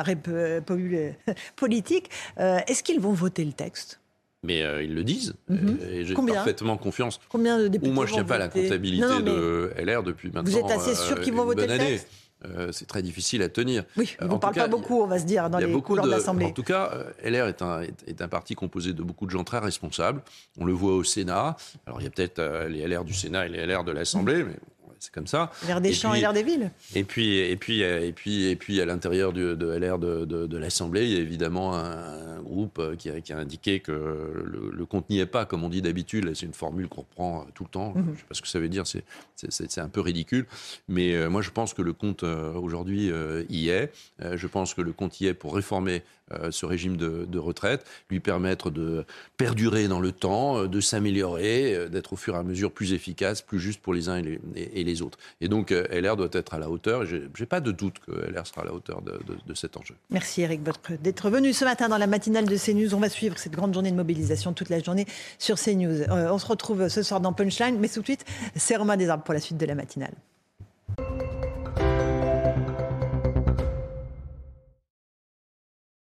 politique. 1.56 2.10
Est-ce 2.36 2.82
qu'ils 2.82 3.00
vont 3.00 3.12
voter 3.12 3.44
le 3.44 3.52
texte? 3.52 3.99
Mais 4.42 4.62
euh, 4.62 4.82
ils 4.82 4.94
le 4.94 5.04
disent. 5.04 5.34
Euh, 5.50 5.56
Et 5.90 6.04
j'ai 6.04 6.14
Combien 6.14 6.34
parfaitement 6.34 6.76
confiance. 6.78 7.20
Combien 7.28 7.58
de 7.58 7.68
députés 7.68 7.90
Ou 7.90 7.94
moi, 7.94 8.06
je 8.06 8.12
ne 8.12 8.16
tiens 8.16 8.24
pas 8.24 8.36
à 8.36 8.38
la 8.38 8.48
voter 8.48 8.62
comptabilité 8.64 9.06
Non, 9.06 9.20
non, 9.20 9.20
mais- 9.20 9.30
de 9.30 9.72
LR 9.76 10.02
depuis 10.02 10.30
maintenant. 10.30 10.56
êtes 10.56 10.70
assez 10.70 10.94
sûr 10.94 11.18
euh, 11.18 11.20
qu'ils 11.20 11.34
vont 11.34 11.44
voter 11.44 11.66
le 11.66 11.76
texte 11.78 12.08
Euh, 12.46 12.72
c'est 12.72 12.86
très 12.86 13.02
difficile 13.02 13.42
à 13.42 13.50
tenir. 13.50 13.84
Oui, 13.98 14.16
on 14.18 14.24
ne 14.28 14.38
parle 14.38 14.54
pas 14.54 14.66
beaucoup, 14.66 15.02
on 15.02 15.06
va 15.06 15.18
se 15.18 15.26
dire, 15.26 15.50
dans 15.50 15.58
Il 15.58 15.60
y 15.60 15.64
a 15.64 15.66
les 15.66 15.74
de, 15.74 16.08
l'Assemblée. 16.08 16.46
en 16.46 16.52
tout 16.52 16.62
cas, 16.62 16.90
LR 17.22 17.46
est 17.48 17.60
un, 17.60 17.82
est, 17.82 17.92
est 18.06 18.22
un 18.22 18.28
parti 18.28 18.54
composé 18.54 18.94
de 18.94 19.02
beaucoup 19.02 19.26
de 19.26 19.30
gens 19.30 19.44
très 19.44 19.58
responsables. 19.58 20.22
On 20.58 20.64
le 20.64 20.72
voit 20.72 20.94
au 20.94 21.04
Sénat. 21.04 21.58
Alors 21.84 22.00
il 22.00 22.04
y 22.04 22.06
a 22.06 22.10
peut-être 22.10 22.38
euh, 22.38 22.66
les 22.66 22.86
LR 22.88 23.04
du 23.04 23.12
Sénat 23.12 23.44
et 23.44 23.50
les 23.50 23.66
LR 23.66 23.84
de 23.84 23.92
l'Assemblée, 23.92 24.42
mais 24.44 24.56
c'est 25.00 25.12
comme 25.12 25.26
ça. 25.26 25.50
L'air 25.66 25.80
des 25.80 25.88
Et 25.88 25.92
champs 25.92 26.10
puis- 26.10 26.18
et 26.18 26.20
l'air 26.22 26.32
des 26.32 26.42
villes. 26.44 26.70
Et 26.94 27.02
puis, 27.04 27.38
et 27.38 27.56
puis, 27.56 27.80
et 27.80 28.12
puis, 28.12 28.44
et 28.46 28.56
puis, 28.56 28.80
à 28.80 28.84
l'intérieur 28.84 29.32
de 29.32 29.54
LR 29.72 29.98
de, 29.98 30.24
de- 30.24 30.46
de 30.46 30.56
l'Assemblée, 30.58 31.04
il 31.06 31.12
y 31.12 31.16
a 31.16 31.20
évidemment 31.20 31.74
un, 31.74 32.36
un 32.36 32.42
groupe 32.42 32.78
euh, 32.78 32.94
qui 32.96 33.10
a, 33.10 33.20
qui 33.20 33.32
a 33.32 33.38
indiqué 33.38 33.80
que 33.80 33.90
le, 33.92 34.70
le 34.72 34.86
compte 34.86 35.08
n'y 35.10 35.18
est 35.18 35.26
pas, 35.26 35.44
comme 35.46 35.64
on 35.64 35.68
dit 35.68 35.82
d'habitude. 35.82 36.30
C'est 36.34 36.46
une 36.46 36.52
formule 36.52 36.86
qu'on 36.88 37.00
reprend 37.02 37.40
euh, 37.40 37.44
tout 37.54 37.64
le 37.64 37.70
temps. 37.70 37.92
Mhm. 37.96 38.04
Je 38.06 38.10
ne 38.12 38.16
sais 38.16 38.24
pas 38.28 38.34
ce 38.34 38.42
que 38.42 38.48
ça 38.48 38.60
veut 38.60 38.68
dire. 38.68 38.84
C'est, 38.86 39.78
un 39.78 39.88
peu 39.88 40.00
ridicule. 40.02 40.46
Mais 40.88 41.14
euh, 41.14 41.28
moi, 41.30 41.40
je 41.42 41.50
pense 41.50 41.72
que 41.74 41.80
le 41.82 41.92
compte 41.94 42.22
euh, 42.24 42.52
aujourd'hui 42.52 43.10
euh, 43.10 43.44
y 43.48 43.68
est. 43.70 43.90
Je 44.34 44.46
pense 44.46 44.74
que 44.74 44.82
le 44.82 44.92
compte 44.92 45.18
y 45.20 45.26
est 45.26 45.34
pour 45.34 45.54
réformer 45.54 46.02
ce 46.50 46.64
régime 46.64 46.96
de, 46.96 47.24
de 47.28 47.38
retraite, 47.40 47.84
lui 48.08 48.20
permettre 48.20 48.70
de 48.70 49.04
perdurer 49.36 49.88
dans 49.88 49.98
le 49.98 50.12
temps, 50.12 50.66
de 50.66 50.80
s'améliorer, 50.80 51.88
d'être 51.90 52.12
au 52.12 52.16
fur 52.16 52.36
et 52.36 52.38
à 52.38 52.44
mesure 52.44 52.70
plus 52.70 52.92
efficace, 52.92 53.42
plus 53.42 53.58
juste 53.58 53.80
pour 53.82 53.94
les 53.94 54.08
uns 54.08 54.16
et 54.18 54.22
les, 54.22 54.40
et 54.74 54.84
les 54.84 54.89
autres. 55.02 55.18
Et 55.40 55.48
donc 55.48 55.70
LR 55.70 56.16
doit 56.16 56.28
être 56.32 56.54
à 56.54 56.58
la 56.58 56.70
hauteur. 56.70 57.06
Je 57.06 57.16
n'ai 57.16 57.46
pas 57.46 57.60
de 57.60 57.72
doute 57.72 57.98
que 58.00 58.12
LR 58.12 58.46
sera 58.46 58.62
à 58.62 58.64
la 58.64 58.74
hauteur 58.74 59.02
de, 59.02 59.54
cet 59.54 59.76
enjeu. 59.76 59.94
Merci 60.10 60.42
Eric 60.42 60.62
d'être 61.02 61.30
venu 61.30 61.52
ce 61.52 61.64
matin 61.64 61.88
dans 61.88 61.98
la 61.98 62.06
matinale 62.06 62.46
de 62.46 62.56
CNews. 62.56 62.94
On 62.94 63.00
va 63.00 63.08
suivre 63.08 63.38
cette 63.38 63.52
grande 63.52 63.74
journée 63.74 63.90
de 63.90 63.96
mobilisation 63.96 64.52
toute 64.52 64.68
la 64.68 64.80
journée 64.80 65.06
sur 65.38 65.56
CNews. 65.56 66.02
on 66.10 66.38
se 66.38 66.46
retrouve 66.46 66.88
ce 66.88 67.02
soir 67.02 67.20
dans 67.20 67.32
Punchline, 67.32 67.78
mais 67.78 67.88
tout 67.88 68.00
de 68.00 68.06
suite, 68.06 68.24
c'est 68.56 68.76
Romain 68.76 68.96
Desarbes 68.96 69.22
pour 69.22 69.34
la 69.34 69.40
suite 69.40 69.58
de 69.58 69.66
la 69.66 69.74
matinale. 69.74 70.14